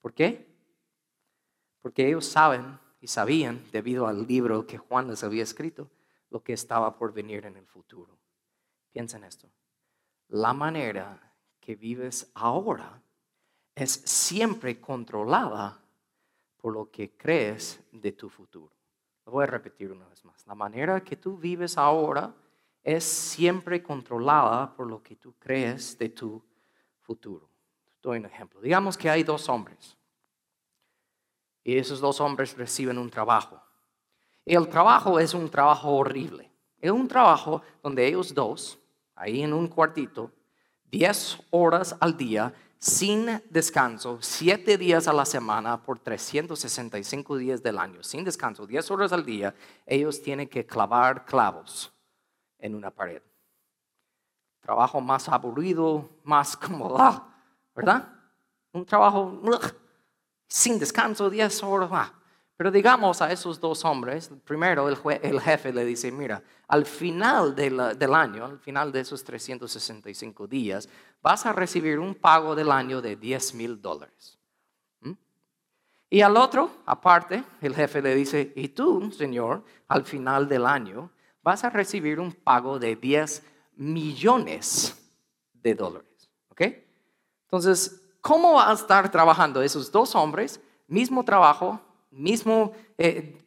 ¿Por 0.00 0.12
qué? 0.12 0.52
Porque 1.80 2.08
ellos 2.08 2.26
saben 2.26 2.78
y 3.00 3.06
sabían, 3.06 3.62
debido 3.72 4.06
al 4.06 4.26
libro 4.26 4.66
que 4.66 4.78
Juan 4.78 5.08
les 5.08 5.22
había 5.22 5.42
escrito, 5.42 5.90
lo 6.30 6.42
que 6.42 6.52
estaba 6.52 6.96
por 6.96 7.12
venir 7.12 7.44
en 7.46 7.56
el 7.56 7.66
futuro. 7.66 8.18
Piensen 8.90 9.24
esto. 9.24 9.48
La 10.28 10.52
manera 10.52 11.34
que 11.60 11.76
vives 11.76 12.30
ahora 12.34 13.02
es 13.74 13.90
siempre 13.90 14.80
controlada 14.80 15.80
por 16.56 16.74
lo 16.74 16.90
que 16.90 17.16
crees 17.16 17.80
de 17.92 18.12
tu 18.12 18.28
futuro. 18.28 18.74
Lo 19.26 19.32
voy 19.32 19.44
a 19.44 19.46
repetir 19.46 19.92
una 19.92 20.06
vez 20.08 20.24
más. 20.24 20.46
La 20.46 20.54
manera 20.54 21.02
que 21.02 21.16
tú 21.16 21.36
vives 21.36 21.78
ahora 21.78 22.34
es 22.82 23.04
siempre 23.04 23.82
controlada 23.82 24.74
por 24.74 24.86
lo 24.86 25.02
que 25.02 25.16
tú 25.16 25.34
crees 25.38 25.96
de 25.98 26.08
tu 26.08 26.42
futuro. 27.00 27.48
Doy 28.02 28.18
un 28.18 28.26
ejemplo. 28.26 28.60
Digamos 28.60 28.96
que 28.96 29.08
hay 29.08 29.22
dos 29.22 29.48
hombres 29.48 29.96
y 31.64 31.76
esos 31.76 32.00
dos 32.00 32.20
hombres 32.20 32.56
reciben 32.56 32.98
un 32.98 33.10
trabajo. 33.10 33.62
El 34.44 34.68
trabajo 34.68 35.20
es 35.20 35.34
un 35.34 35.48
trabajo 35.48 35.90
horrible. 35.90 36.50
Es 36.80 36.90
un 36.90 37.06
trabajo 37.06 37.62
donde 37.82 38.06
ellos 38.06 38.34
dos, 38.34 38.78
ahí 39.14 39.42
en 39.42 39.52
un 39.52 39.68
cuartito, 39.68 40.32
10 40.90 41.46
horas 41.50 41.96
al 42.00 42.16
día, 42.16 42.52
sin 42.82 43.40
descanso, 43.48 44.18
siete 44.20 44.76
días 44.76 45.06
a 45.06 45.12
la 45.12 45.24
semana 45.24 45.80
por 45.80 46.00
365 46.00 47.36
días 47.36 47.62
del 47.62 47.78
año, 47.78 48.02
sin 48.02 48.24
descanso, 48.24 48.66
10 48.66 48.90
horas 48.90 49.12
al 49.12 49.24
día, 49.24 49.54
ellos 49.86 50.20
tienen 50.20 50.48
que 50.48 50.66
clavar 50.66 51.24
clavos 51.24 51.92
en 52.58 52.74
una 52.74 52.90
pared. 52.90 53.22
Trabajo 54.60 55.00
más 55.00 55.28
aburrido, 55.28 56.10
más 56.24 56.56
como, 56.56 56.92
¿verdad? 57.72 58.08
Un 58.72 58.84
trabajo 58.84 59.40
sin 60.48 60.80
descanso, 60.80 61.30
10 61.30 61.62
horas. 61.62 62.12
Pero 62.56 62.70
digamos 62.70 63.22
a 63.22 63.32
esos 63.32 63.58
dos 63.58 63.84
hombres, 63.84 64.30
primero 64.44 64.88
el, 64.88 65.40
jefe 65.40 65.72
le 65.72 65.84
dice, 65.84 66.12
mira, 66.12 66.42
al 66.68 66.86
final 66.86 67.54
del 67.54 68.14
año, 68.14 68.44
al 68.44 68.58
final 68.58 68.92
de 68.92 69.00
esos 69.00 69.24
365 69.24 70.46
días, 70.46 70.88
vas 71.22 71.46
a 71.46 71.52
recibir 71.52 71.98
un 71.98 72.14
pago 72.14 72.54
del 72.54 72.70
año 72.70 73.00
de 73.00 73.16
10 73.16 73.54
mil 73.54 73.80
dólares. 73.80 74.38
¿Mm? 75.00 75.12
Y 76.10 76.20
al 76.20 76.36
otro, 76.36 76.70
aparte, 76.86 77.42
el 77.60 77.74
jefe 77.74 78.02
le 78.02 78.14
dice, 78.14 78.52
y 78.54 78.68
tú, 78.68 79.10
señor, 79.10 79.64
al 79.88 80.04
final 80.04 80.48
del 80.48 80.66
año, 80.66 81.10
vas 81.42 81.64
a 81.64 81.70
recibir 81.70 82.20
un 82.20 82.32
pago 82.32 82.78
de 82.78 82.96
10 82.96 83.42
millones 83.76 84.96
de 85.54 85.74
dólares. 85.74 86.30
¿Ok? 86.48 86.62
Entonces, 87.44 88.02
¿cómo 88.20 88.54
va 88.54 88.70
a 88.70 88.74
estar 88.74 89.10
trabajando 89.10 89.62
esos 89.62 89.90
dos 89.90 90.14
hombres? 90.14 90.60
Mismo 90.86 91.24
trabajo, 91.24 91.80
mismo, 92.12 92.72
eh, 92.98 93.38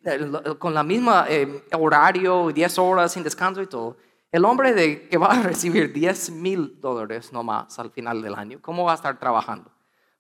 con 0.60 0.74
la 0.74 0.84
misma 0.84 1.26
eh, 1.30 1.64
horario, 1.78 2.52
10 2.52 2.80
horas 2.80 3.14
sin 3.14 3.24
descanso 3.24 3.62
y 3.62 3.68
todo. 3.68 3.98
El 4.32 4.44
hombre 4.44 4.74
de, 4.74 5.08
que 5.08 5.18
va 5.18 5.28
a 5.28 5.42
recibir 5.44 5.94
10 5.94 6.32
mil 6.32 6.80
dólares 6.82 7.32
nomás 7.32 7.80
al 7.80 7.92
final 7.92 8.22
del 8.22 8.36
año, 8.36 8.60
¿cómo 8.62 8.84
va 8.84 8.94
a 8.94 8.96
estar 8.96 9.18
trabajando? 9.20 9.72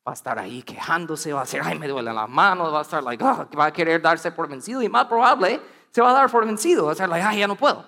Va 0.08 0.12
a 0.12 0.14
estar 0.14 0.38
ahí 0.38 0.62
quejándose, 0.62 1.34
va 1.34 1.42
a 1.42 1.44
decir, 1.44 1.62
ay, 1.64 1.80
me 1.80 1.88
duele 1.88 2.14
la 2.14 2.28
mano, 2.28 2.72
va 2.72 2.80
a 2.80 2.82
estar 2.84 3.04
like, 3.04 3.24
oh, 3.24 3.48
va 3.58 3.66
a 3.66 3.74
querer 3.74 4.02
darse 4.02 4.32
por 4.32 4.48
vencido 4.48 4.82
y 4.82 4.90
más 4.90 5.06
probable 5.06 5.60
se 5.92 6.02
va 6.02 6.12
a 6.12 6.14
dar 6.14 6.30
por 6.30 6.46
vencido, 6.46 6.86
va 6.86 6.92
a 6.92 6.94
estar 6.94 7.10
like, 7.10 7.26
ay, 7.26 7.40
ya 7.40 7.48
no 7.48 7.56
puedo. 7.56 7.86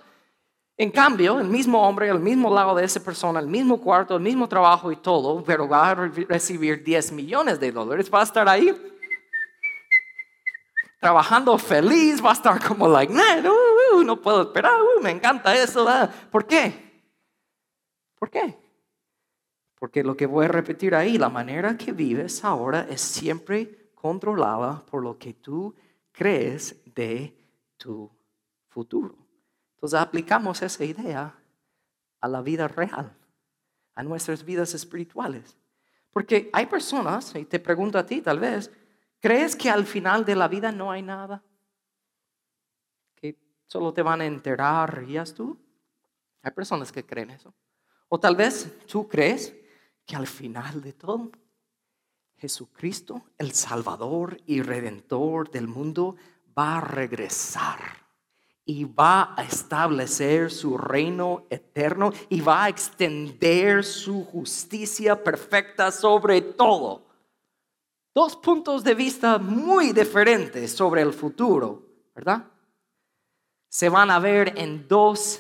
En 0.80 0.92
cambio, 0.92 1.40
el 1.40 1.48
mismo 1.48 1.88
hombre, 1.88 2.08
el 2.08 2.20
mismo 2.20 2.54
lado 2.54 2.76
de 2.76 2.86
esa 2.86 3.00
persona, 3.00 3.40
el 3.40 3.48
mismo 3.48 3.82
cuarto, 3.82 4.16
el 4.16 4.22
mismo 4.22 4.48
trabajo 4.48 4.92
y 4.92 4.96
todo, 4.96 5.44
pero 5.44 5.68
va 5.68 5.90
a 5.90 5.96
recibir 5.96 6.84
10 6.84 7.14
millones 7.14 7.60
de 7.60 7.72
dólares, 7.72 8.12
va 8.14 8.20
a 8.20 8.24
estar 8.24 8.48
ahí 8.48 8.76
trabajando 11.00 11.58
feliz, 11.58 12.24
va 12.24 12.32
a 12.32 12.34
estar 12.34 12.66
como 12.66 12.88
like, 12.88 13.14
no, 13.14 14.04
no 14.04 14.22
puedo 14.22 14.44
esperar, 14.44 14.74
me 15.02 15.12
encanta 15.12 15.56
eso. 15.56 15.88
¿Por 16.32 16.46
qué? 16.46 17.04
¿Por 18.18 18.30
qué? 18.30 18.58
Porque 19.80 20.04
lo 20.04 20.18
que 20.18 20.26
voy 20.26 20.46
a 20.46 20.50
repetir 20.50 20.96
ahí, 20.96 21.18
la 21.18 21.30
manera 21.30 21.78
que 21.78 21.92
vives 21.92 22.44
ahora 22.44 22.88
es 22.90 23.02
siempre 23.02 23.92
controlada 23.94 24.84
por 24.86 25.04
lo 25.04 25.18
que 25.18 25.34
tú 25.34 25.76
crees 26.12 26.76
de 26.96 27.38
tu 27.78 28.10
futuro. 28.68 29.16
Entonces 29.76 30.00
aplicamos 30.00 30.62
esa 30.64 30.84
idea 30.84 31.36
a 32.20 32.28
la 32.28 32.42
vida 32.42 32.68
real, 32.68 33.16
a 33.94 34.04
nuestras 34.04 34.44
vidas 34.44 34.74
espirituales. 34.74 35.56
Porque 36.12 36.50
hay 36.54 36.66
personas, 36.66 37.36
y 37.36 37.46
te 37.46 37.60
pregunto 37.60 38.00
a 38.00 38.06
ti 38.06 38.22
tal 38.22 38.40
vez, 38.40 38.72
¿Crees 39.20 39.56
que 39.56 39.70
al 39.70 39.86
final 39.86 40.26
de 40.26 40.36
la 40.36 40.48
vida 40.48 40.72
no 40.72 40.92
hay 40.92 41.02
nada? 41.02 41.44
Que 43.16 43.38
solo 43.66 43.94
te 43.94 44.02
van 44.02 44.22
a 44.22 44.26
enterar 44.26 45.04
y 45.08 45.18
tú. 45.34 45.58
Hay 46.44 46.52
personas 46.52 46.92
que 46.92 47.06
creen 47.06 47.32
eso. 47.32 47.54
O 48.10 48.20
tal 48.20 48.36
vez 48.36 48.72
tú 48.86 49.08
crees 49.08 49.54
que 50.06 50.16
al 50.16 50.28
final 50.28 50.82
de 50.82 50.94
todo, 50.94 51.32
Jesucristo, 52.38 53.26
el 53.38 53.52
Salvador 53.52 54.40
y 54.46 54.62
Redentor 54.62 55.50
del 55.50 55.68
mundo, 55.68 56.16
va 56.58 56.78
a 56.78 56.82
regresar 56.82 57.80
y 58.64 58.84
va 58.84 59.34
a 59.36 59.44
establecer 59.44 60.52
su 60.52 60.78
reino 60.78 61.46
eterno 61.50 62.14
y 62.30 62.42
va 62.42 62.66
a 62.66 62.70
extender 62.70 63.84
su 63.84 64.26
justicia 64.26 65.24
perfecta 65.24 65.92
sobre 65.92 66.42
todo 66.42 67.07
dos 68.18 68.36
puntos 68.36 68.84
de 68.84 68.96
vista 68.96 69.38
muy 69.38 69.94
diferentes 69.94 70.72
sobre 70.72 71.04
el 71.04 71.14
futuro, 71.14 71.86
¿verdad? 72.16 72.48
Se 73.70 73.90
van 73.90 74.10
a 74.10 74.18
ver 74.18 74.54
en 74.58 74.88
dos 74.88 75.40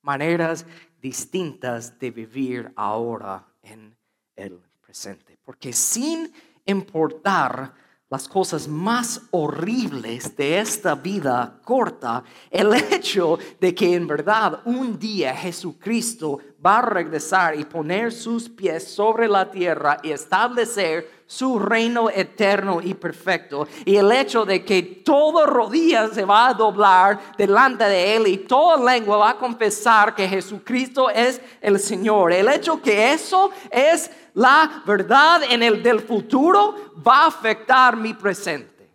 maneras 0.00 0.64
distintas 1.02 1.98
de 1.98 2.10
vivir 2.10 2.72
ahora 2.76 3.46
en 3.60 3.94
el 4.36 4.58
presente. 4.80 5.36
Porque 5.44 5.74
sin 5.74 6.32
importar 6.64 7.74
las 8.08 8.26
cosas 8.26 8.68
más 8.68 9.20
horribles 9.30 10.34
de 10.34 10.60
esta 10.60 10.94
vida 10.94 11.60
corta, 11.62 12.24
el 12.50 12.72
hecho 12.72 13.38
de 13.60 13.74
que 13.74 13.94
en 13.94 14.06
verdad 14.06 14.62
un 14.64 14.98
día 14.98 15.36
Jesucristo 15.36 16.38
va 16.64 16.78
a 16.78 16.86
regresar 16.86 17.54
y 17.54 17.66
poner 17.66 18.12
sus 18.12 18.48
pies 18.48 18.84
sobre 18.84 19.28
la 19.28 19.50
tierra 19.50 19.98
y 20.02 20.10
establecer 20.10 21.13
su 21.26 21.58
reino 21.58 22.10
eterno 22.10 22.80
y 22.82 22.94
perfecto. 22.94 23.66
Y 23.84 23.96
el 23.96 24.10
hecho 24.12 24.44
de 24.44 24.64
que 24.64 24.82
toda 24.82 25.46
rodilla 25.46 26.08
se 26.08 26.24
va 26.24 26.48
a 26.48 26.54
doblar 26.54 27.18
delante 27.36 27.84
de 27.84 28.16
Él 28.16 28.26
y 28.26 28.38
toda 28.38 28.76
lengua 28.92 29.16
va 29.16 29.30
a 29.30 29.38
confesar 29.38 30.14
que 30.14 30.28
Jesucristo 30.28 31.10
es 31.10 31.40
el 31.60 31.78
Señor. 31.78 32.32
El 32.32 32.48
hecho 32.48 32.80
que 32.80 33.12
eso 33.12 33.50
es 33.70 34.10
la 34.34 34.82
verdad 34.84 35.42
en 35.48 35.62
el 35.62 35.82
del 35.82 36.00
futuro 36.00 36.92
va 37.06 37.24
a 37.24 37.26
afectar 37.26 37.96
mi 37.96 38.14
presente. 38.14 38.90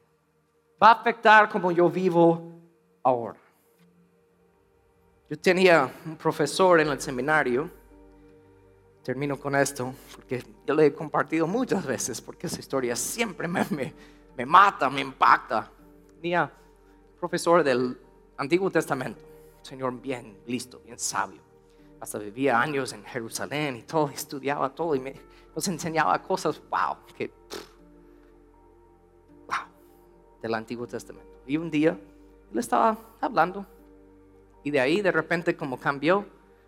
Va 0.82 0.90
a 0.90 0.94
afectar 0.94 1.50
como 1.50 1.72
yo 1.72 1.90
vivo 1.90 2.52
ahora. 3.04 3.40
Yo 5.30 5.38
tenía 5.38 5.92
un 6.06 6.16
profesor 6.16 6.80
en 6.80 6.88
el 6.88 7.00
seminario, 7.00 7.70
termino 9.04 9.40
con 9.40 9.56
esto, 9.56 9.94
porque 10.30 10.46
yo 10.64 10.76
le 10.76 10.86
he 10.86 10.94
compartido 10.94 11.48
muchas 11.48 11.84
veces, 11.84 12.22
porque 12.22 12.46
esa 12.46 12.60
historia 12.60 12.96
siempre 12.96 13.48
me, 13.48 13.66
me, 14.38 14.46
mata, 14.46 14.88
me 14.88 15.02
impacta. 15.02 15.72
Tenía 16.16 16.52
profesor 17.20 17.64
del 17.64 18.00
Antiguo 18.38 18.70
Testamento, 18.70 19.20
señor 19.64 20.00
bien 20.00 20.38
listo, 20.46 20.82
bien 20.86 21.00
sabio. 21.00 21.42
Hasta 22.00 22.20
vivía 22.20 22.62
años 22.62 22.94
en 22.94 23.04
Jerusalén 23.06 23.78
y 23.78 23.82
todo, 23.82 24.10
estudiaba 24.10 24.70
todo 24.70 24.94
y 24.94 25.00
me, 25.00 25.16
nos 25.56 25.68
enseñaba 25.68 26.22
cosas, 26.22 26.62
wow, 26.70 26.98
que, 27.18 27.34
wow, 29.48 29.66
del 30.44 30.54
Antiguo 30.54 30.86
Testamento. 30.86 31.42
Y 31.48 31.58
un 31.58 31.72
día 31.72 31.98
él 32.52 32.60
estaba 32.60 32.96
hablando 33.20 33.66
y 34.64 34.70
de 34.70 34.80
ahí 34.80 35.02
de 35.02 35.12
repente 35.12 35.58
como 35.58 35.80
cambió 35.80 36.24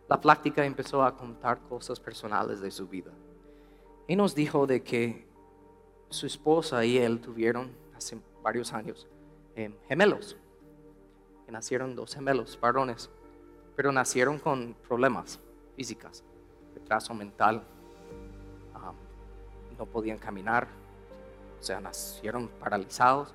la 0.09 0.19
plática 0.19 0.65
empezó 0.65 1.03
a 1.03 1.15
contar 1.15 1.59
cosas 1.69 1.99
personales 1.99 2.59
de 2.59 2.71
su 2.71 2.87
vida. 2.87 3.11
Y 4.07 4.15
nos 4.15 4.35
dijo 4.35 4.67
de 4.67 4.83
que 4.83 5.25
su 6.09 6.25
esposa 6.25 6.83
y 6.85 6.97
él 6.97 7.21
tuvieron 7.21 7.71
hace 7.95 8.19
varios 8.41 8.73
años 8.73 9.07
eh, 9.55 9.73
gemelos. 9.87 10.35
Que 11.45 11.51
nacieron 11.51 11.95
dos 11.95 12.13
gemelos, 12.13 12.59
varones, 12.59 13.09
pero 13.75 13.91
nacieron 13.91 14.39
con 14.39 14.75
problemas 14.87 15.39
físicas, 15.75 16.23
retraso 16.75 17.13
mental, 17.13 17.63
no 19.81 19.87
podían 19.87 20.19
caminar, 20.19 20.67
o 21.59 21.63
sea, 21.63 21.81
nacieron 21.81 22.49
paralizados 22.59 23.33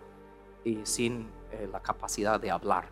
y 0.63 0.79
sin 0.85 1.29
eh, 1.51 1.69
la 1.73 1.81
capacidad 1.81 2.39
de 2.41 2.53
hablar. 2.53 2.89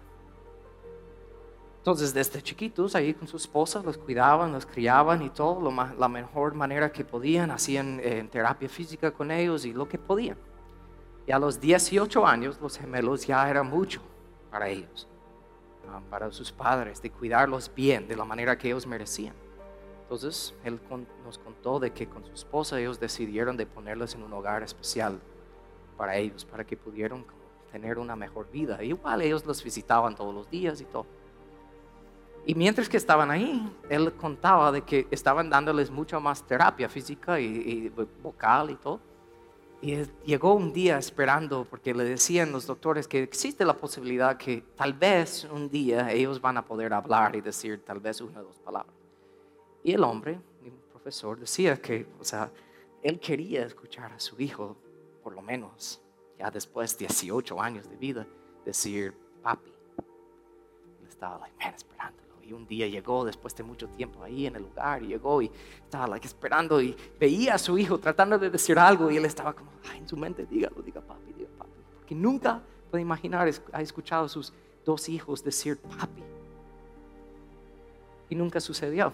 Entonces, 1.85 2.15
desde 2.15 2.41
chiquitos, 2.41 2.95
ahí 2.95 3.13
con 3.13 3.29
su 3.29 3.37
esposa, 3.37 3.83
los 3.83 3.99
cuidaban, 3.99 4.53
los 4.53 4.65
criaban 4.65 5.21
y 5.21 5.29
todo, 5.29 5.61
lo 5.61 5.71
la 5.71 6.09
mejor 6.09 6.55
manera 6.55 6.91
que 6.91 7.05
podían, 7.05 7.51
hacían 7.51 8.01
eh, 8.03 8.27
terapia 8.33 8.71
física 8.71 9.11
con 9.11 9.31
ellos 9.31 9.67
y 9.67 9.75
lo 9.75 9.87
que 9.87 9.99
podían. 9.99 10.39
Y 11.27 11.33
a 11.33 11.39
los 11.39 11.61
18 11.61 12.27
años, 12.27 12.59
los 12.59 12.79
gemelos 12.79 13.27
ya 13.27 13.51
era 13.51 13.63
mucho 13.63 14.01
para 14.51 14.71
ellos, 14.71 15.07
ah, 15.91 16.01
para 16.09 16.33
sus 16.33 16.51
padres, 16.51 17.03
de 17.03 17.11
cuidarlos 17.11 17.71
bien, 17.75 18.09
de 18.09 18.17
la 18.17 18.25
manera 18.25 18.57
que 18.57 18.69
ellos 18.69 18.87
merecían. 18.87 19.35
Entonces, 20.05 20.55
él 20.65 20.81
nos 21.23 21.37
contó 21.37 21.79
de 21.81 21.93
que 21.93 22.09
con 22.09 22.25
su 22.25 22.33
esposa 22.33 22.81
ellos 22.81 22.99
decidieron 22.99 23.59
de 23.59 23.67
ponerlos 23.67 24.15
en 24.15 24.23
un 24.23 24.33
hogar 24.33 24.63
especial 24.63 25.21
para 25.99 26.17
ellos, 26.17 26.47
para 26.47 26.65
que 26.65 26.79
pudieran 26.79 27.27
tener 27.71 27.99
una 27.99 28.17
mejor 28.17 28.51
vida. 28.51 28.83
igual 28.83 29.21
ellos 29.21 29.45
los 29.45 29.63
visitaban 29.63 30.17
todos 30.17 30.35
los 30.35 30.49
días 30.49 30.81
y 30.81 30.87
todo. 30.87 31.05
Y 32.47 32.55
mientras 32.55 32.89
que 32.89 32.99
estaban 32.99 33.31
ahí, 33.31 33.67
él 33.89 34.13
contaba 34.15 34.71
de 34.71 34.83
que 34.83 35.07
estaban 35.11 35.49
dándoles 35.49 35.91
mucho 35.91 36.21
más 36.21 36.43
terapia 36.47 36.89
física 36.89 37.41
y, 37.41 37.91
vocal 38.23 38.71
y 38.71 38.75
todo. 38.77 39.01
Y 39.81 39.97
llegó 40.25 40.55
un 40.55 40.73
día 40.73 40.99
esperando, 40.99 41.67
porque 41.69 41.95
le 41.95 42.05
decían 42.05 42.53
los 42.53 42.67
doctores 42.67 43.09
que 43.09 43.23
existe 43.23 43.65
la 43.65 43.75
posibilidad 43.75 44.37
que 44.37 44.63
tal 44.77 44.93
vez 44.93 45.45
un 45.45 45.69
día 45.69 46.11
ellos 46.11 46.41
van 46.41 46.57
a 46.57 46.65
poder 46.65 46.93
hablar 46.93 47.37
y 47.37 47.41
decir 47.41 47.83
tal 47.85 48.01
vez 48.01 48.21
una 48.21 48.41
o 48.41 48.45
dos 48.45 48.59
palabras. 48.59 48.95
Y 49.83 49.93
el 49.93 50.05
hombre, 50.05 50.39
mi 50.63 50.71
profesor, 50.91 51.39
decía 51.39 51.77
que, 51.81 52.07
o 52.19 52.25
sea, 52.25 52.51
él 53.03 53.21
quería 53.21 53.67
escuchar 53.67 54.13
a 54.13 54.19
su 54.19 54.41
hijo, 54.41 54.77
por 55.23 55.35
lo 55.35 55.43
menos, 55.43 56.01
ya 56.39 56.51
después 56.51 56.97
de 56.97 57.07
18 57.07 57.61
años 57.61 57.89
de 57.89 57.97
vida, 57.97 58.27
decir 58.65 59.15
papi. 59.43 59.71
Él 61.03 61.09
estaba 61.09 61.39
like, 61.39 61.57
man, 61.63 61.75
esperando 61.75 62.23
y 62.23 62.24
un 62.55 62.67
día 62.67 62.87
llegó 62.87 63.25
después 63.25 63.55
de 63.55 63.63
mucho 63.63 63.89
tiempo 63.89 64.23
ahí 64.23 64.47
en 64.47 64.57
el 64.57 64.63
lugar 64.63 65.03
y 65.03 65.09
llegó 65.09 65.43
y 65.43 65.51
estaba 65.83 66.07
like, 66.07 66.27
esperando 66.27 66.81
y 66.81 66.97
veía 67.19 67.55
a 67.55 67.59
su 67.59 67.77
hijo 67.79 67.99
tratando 67.99 68.39
de 68.39 68.51
decir 68.51 68.79
algo 68.79 69.11
y 69.11 69.17
él 69.17 69.25
estaba 69.25 69.53
como, 69.53 69.71
en 69.95 70.09
su 70.09 70.17
mente, 70.17 70.47
dígalo, 70.47 70.83
diga 70.83 71.01
papi, 71.01 71.33
diga 71.33 71.49
papi. 71.59 71.71
Porque 71.99 72.15
nunca 72.15 72.61
puede 72.91 73.03
imaginar, 73.03 73.51
ha 73.73 73.83
escuchado 73.83 74.29
sus 74.29 74.53
dos 74.85 75.09
hijos 75.09 75.43
decir 75.43 75.79
papi. 75.79 76.23
Y 78.31 78.35
nunca 78.35 78.61
sucedió. 78.61 79.13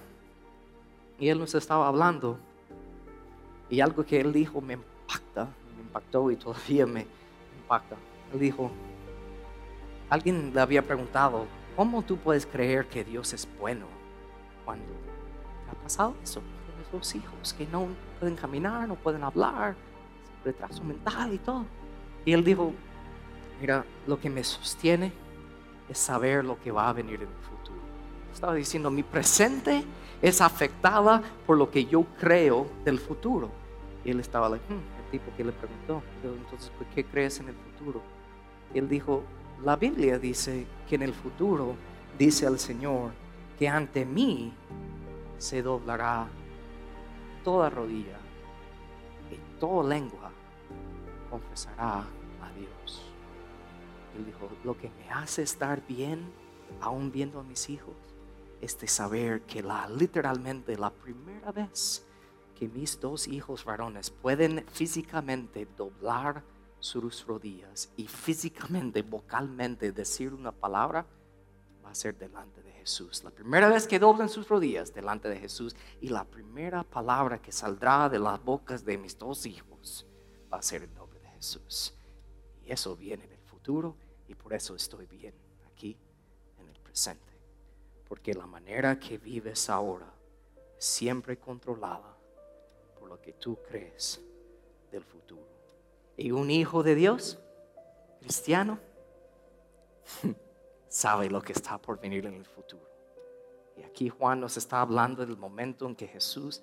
Y 1.18 1.28
él 1.28 1.38
nos 1.38 1.54
estaba 1.54 1.88
hablando. 1.88 2.38
Y 3.68 3.80
algo 3.80 4.04
que 4.04 4.20
él 4.20 4.32
dijo 4.32 4.60
me 4.60 4.74
impacta, 4.74 5.48
me 5.76 5.82
impactó 5.82 6.30
y 6.30 6.36
todavía 6.36 6.86
me 6.86 7.06
impacta. 7.62 7.96
Él 8.32 8.40
dijo, 8.40 8.70
alguien 10.08 10.52
le 10.54 10.60
había 10.60 10.82
preguntado, 10.82 11.46
¿cómo 11.80 12.02
tú 12.02 12.18
puedes 12.18 12.44
creer 12.44 12.86
que 12.88 13.04
Dios 13.04 13.32
es 13.32 13.48
bueno 13.58 13.86
cuando 14.66 14.92
ha 15.70 15.82
pasado 15.82 16.14
eso? 16.22 16.42
Dos 16.92 17.14
hijos 17.14 17.54
que 17.54 17.66
no 17.68 17.86
pueden 18.18 18.36
caminar, 18.36 18.86
no 18.86 18.96
pueden 18.96 19.24
hablar, 19.24 19.74
retraso 20.44 20.84
mental 20.84 21.32
y 21.32 21.38
todo. 21.38 21.64
Y 22.26 22.34
él 22.34 22.44
dijo, 22.44 22.74
mira, 23.62 23.82
lo 24.06 24.20
que 24.20 24.28
me 24.28 24.44
sostiene 24.44 25.10
es 25.88 25.96
saber 25.96 26.44
lo 26.44 26.60
que 26.60 26.70
va 26.70 26.90
a 26.90 26.92
venir 26.92 27.14
en 27.14 27.28
el 27.28 27.44
futuro. 27.44 27.80
Estaba 28.30 28.52
diciendo, 28.52 28.90
mi 28.90 29.02
presente 29.02 29.82
es 30.20 30.42
afectada 30.42 31.22
por 31.46 31.56
lo 31.56 31.70
que 31.70 31.86
yo 31.86 32.04
creo 32.20 32.66
del 32.84 32.98
futuro. 32.98 33.48
Y 34.04 34.10
él 34.10 34.20
estaba 34.20 34.50
like, 34.50 34.66
hmm", 34.68 35.04
el 35.06 35.10
tipo 35.12 35.34
que 35.34 35.44
le 35.44 35.52
preguntó, 35.52 36.02
entonces, 36.22 36.68
¿por 36.76 36.86
qué 36.88 37.06
crees 37.06 37.40
en 37.40 37.48
el 37.48 37.54
futuro? 37.54 38.02
Y 38.74 38.80
él 38.80 38.86
dijo, 38.86 39.22
la 39.64 39.76
Biblia 39.76 40.18
dice 40.18 40.66
que 40.88 40.94
en 40.94 41.02
el 41.02 41.12
futuro, 41.12 41.74
dice 42.18 42.46
el 42.46 42.58
Señor, 42.58 43.12
que 43.58 43.68
ante 43.68 44.04
mí 44.06 44.52
se 45.38 45.62
doblará 45.62 46.28
toda 47.44 47.68
rodilla 47.68 48.18
y 49.30 49.58
toda 49.58 49.88
lengua 49.88 50.30
confesará 51.28 51.98
a 51.98 52.52
Dios. 52.56 53.02
Él 54.16 54.26
dijo, 54.26 54.48
lo 54.64 54.76
que 54.76 54.90
me 54.90 55.10
hace 55.10 55.42
estar 55.42 55.86
bien, 55.86 56.30
aún 56.80 57.12
viendo 57.12 57.40
a 57.40 57.42
mis 57.42 57.68
hijos, 57.68 57.94
es 58.60 58.78
de 58.78 58.88
saber 58.88 59.42
que 59.42 59.62
la, 59.62 59.88
literalmente 59.88 60.76
la 60.76 60.90
primera 60.90 61.52
vez 61.52 62.06
que 62.58 62.68
mis 62.68 63.00
dos 63.00 63.28
hijos 63.28 63.64
varones 63.64 64.10
pueden 64.10 64.64
físicamente 64.70 65.66
doblar 65.76 66.42
sus 66.80 67.26
rodillas 67.26 67.90
y 67.96 68.06
físicamente, 68.06 69.02
vocalmente 69.02 69.92
decir 69.92 70.32
una 70.32 70.50
palabra, 70.50 71.06
va 71.84 71.90
a 71.90 71.94
ser 71.94 72.16
delante 72.18 72.62
de 72.62 72.72
Jesús. 72.72 73.22
La 73.22 73.30
primera 73.30 73.68
vez 73.68 73.86
que 73.86 73.98
doblan 73.98 74.28
sus 74.28 74.48
rodillas 74.48 74.92
delante 74.92 75.28
de 75.28 75.38
Jesús 75.38 75.76
y 76.00 76.08
la 76.08 76.24
primera 76.24 76.82
palabra 76.82 77.40
que 77.40 77.52
saldrá 77.52 78.08
de 78.08 78.18
las 78.18 78.42
bocas 78.42 78.84
de 78.84 78.98
mis 78.98 79.16
dos 79.18 79.46
hijos 79.46 80.06
va 80.52 80.58
a 80.58 80.62
ser 80.62 80.82
el 80.82 80.94
nombre 80.94 81.20
de 81.20 81.28
Jesús. 81.28 81.94
Y 82.64 82.72
eso 82.72 82.96
viene 82.96 83.24
en 83.24 83.32
el 83.32 83.42
futuro 83.42 83.96
y 84.26 84.34
por 84.34 84.52
eso 84.54 84.74
estoy 84.74 85.06
bien 85.06 85.34
aquí 85.72 85.96
en 86.58 86.68
el 86.68 86.80
presente. 86.80 87.30
Porque 88.08 88.34
la 88.34 88.46
manera 88.46 88.98
que 88.98 89.18
vives 89.18 89.68
ahora 89.70 90.12
es 90.78 90.84
siempre 90.84 91.38
controlada 91.38 92.16
por 92.98 93.08
lo 93.08 93.20
que 93.20 93.34
tú 93.34 93.58
crees 93.68 94.20
del 94.90 95.04
futuro. 95.04 95.49
Y 96.16 96.32
un 96.32 96.50
hijo 96.50 96.82
de 96.82 96.94
Dios, 96.94 97.38
cristiano, 98.20 98.78
sabe 100.88 101.30
lo 101.30 101.40
que 101.40 101.52
está 101.52 101.78
por 101.78 102.00
venir 102.00 102.26
en 102.26 102.34
el 102.34 102.44
futuro. 102.44 102.88
Y 103.76 103.82
aquí 103.82 104.08
Juan 104.08 104.40
nos 104.40 104.56
está 104.56 104.80
hablando 104.80 105.24
del 105.24 105.36
momento 105.36 105.86
en 105.86 105.96
que 105.96 106.06
Jesús 106.06 106.62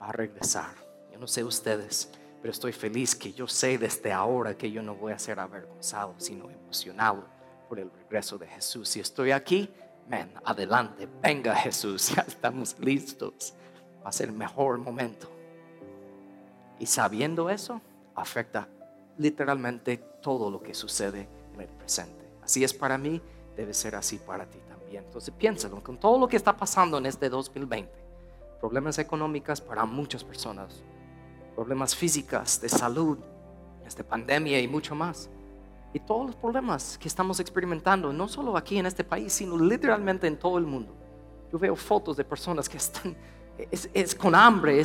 va 0.00 0.08
a 0.08 0.12
regresar. 0.12 0.74
Yo 1.12 1.18
no 1.18 1.26
sé 1.26 1.44
ustedes, 1.44 2.10
pero 2.40 2.52
estoy 2.52 2.72
feliz 2.72 3.14
que 3.14 3.32
yo 3.32 3.46
sé 3.46 3.78
desde 3.78 4.12
ahora 4.12 4.56
que 4.56 4.70
yo 4.70 4.82
no 4.82 4.94
voy 4.94 5.12
a 5.12 5.18
ser 5.18 5.40
avergonzado, 5.40 6.14
sino 6.18 6.50
emocionado 6.50 7.24
por 7.68 7.78
el 7.78 7.90
regreso 7.90 8.38
de 8.38 8.46
Jesús. 8.46 8.96
Y 8.96 9.00
estoy 9.00 9.30
aquí, 9.30 9.70
ven, 10.08 10.32
adelante, 10.44 11.08
venga 11.22 11.54
Jesús, 11.54 12.08
ya 12.14 12.22
estamos 12.22 12.78
listos. 12.78 13.54
Va 14.04 14.08
a 14.08 14.12
ser 14.12 14.28
el 14.28 14.34
mejor 14.34 14.78
momento. 14.78 15.30
Y 16.78 16.86
sabiendo 16.86 17.48
eso, 17.48 17.80
afecta 18.14 18.68
literalmente 19.18 19.98
todo 20.20 20.50
lo 20.50 20.62
que 20.62 20.74
sucede 20.74 21.28
en 21.54 21.60
el 21.60 21.68
presente. 21.68 22.24
Así 22.42 22.64
es 22.64 22.74
para 22.74 22.98
mí, 22.98 23.20
debe 23.56 23.74
ser 23.74 23.94
así 23.94 24.18
para 24.18 24.46
ti 24.46 24.58
también. 24.68 25.04
Entonces 25.04 25.32
piénsalo, 25.36 25.82
con 25.82 25.98
todo 25.98 26.18
lo 26.18 26.28
que 26.28 26.36
está 26.36 26.56
pasando 26.56 26.98
en 26.98 27.06
este 27.06 27.28
2020, 27.28 27.92
problemas 28.60 28.98
económicos 28.98 29.60
para 29.60 29.84
muchas 29.84 30.24
personas, 30.24 30.82
problemas 31.54 31.94
físicas, 31.94 32.60
de 32.60 32.68
salud, 32.68 33.18
esta 33.86 34.02
pandemia 34.02 34.60
y 34.60 34.68
mucho 34.68 34.94
más. 34.94 35.28
Y 35.92 36.00
todos 36.00 36.26
los 36.26 36.36
problemas 36.36 36.98
que 36.98 37.06
estamos 37.06 37.38
experimentando, 37.38 38.12
no 38.12 38.26
solo 38.26 38.56
aquí 38.56 38.78
en 38.78 38.86
este 38.86 39.04
país, 39.04 39.32
sino 39.32 39.56
literalmente 39.56 40.26
en 40.26 40.36
todo 40.36 40.58
el 40.58 40.66
mundo. 40.66 40.92
Yo 41.52 41.58
veo 41.58 41.76
fotos 41.76 42.16
de 42.16 42.24
personas 42.24 42.68
que 42.68 42.78
están 42.78 43.16
es, 43.56 44.14
con 44.14 44.34
hambre, 44.34 44.82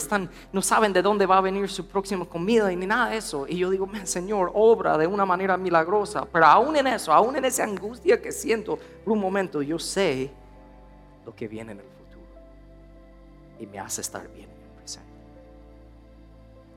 no 0.52 0.62
saben 0.62 0.94
de 0.94 1.02
dónde 1.02 1.26
va 1.26 1.38
a 1.38 1.42
venir 1.42 1.70
su 1.70 1.88
próxima 1.88 2.26
comida 2.26 2.72
y 2.72 2.76
ni 2.76 2.86
nada 2.86 3.10
de 3.10 3.18
eso. 3.18 3.48
Y 3.48 3.58
yo 3.58 3.70
digo, 3.70 3.90
Señor, 4.04 4.52
obra 4.54 4.98
de 4.98 5.08
una 5.08 5.26
manera 5.26 5.58
milagrosa. 5.58 6.26
Pero 6.32 6.46
aún 6.46 6.76
en 6.76 6.88
eso, 6.88 7.12
aún 7.12 7.36
en 7.36 7.46
esa 7.46 7.64
angustia 7.64 8.22
que 8.22 8.32
siento 8.32 8.78
por 9.04 9.14
un 9.14 9.20
momento, 9.20 9.62
yo 9.62 9.80
sé 9.80 10.32
lo 11.26 11.36
que 11.36 11.48
viene 11.48 11.72
en 11.72 11.80
el 11.80 11.86
futuro. 11.86 12.26
Y 13.60 13.66
me 13.66 13.80
hace 13.80 14.02
estar 14.02 14.28
bien 14.30 14.50
en 14.50 14.62
el 14.62 14.78
presente. 14.78 15.10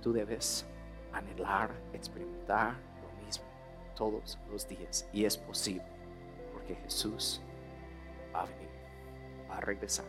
Tú 0.01 0.13
debes 0.13 0.65
anhelar, 1.13 1.71
experimentar 1.93 2.75
lo 3.03 3.27
mismo 3.27 3.45
todos 3.95 4.39
los 4.51 4.67
días. 4.67 5.07
Y 5.13 5.27
es 5.27 5.37
posible, 5.37 5.85
porque 6.55 6.75
Jesús 6.77 7.43
va 8.35 8.43
a 8.43 8.45
venir, 8.47 8.71
va 9.51 9.59
a 9.59 9.61
regresar. 9.61 10.07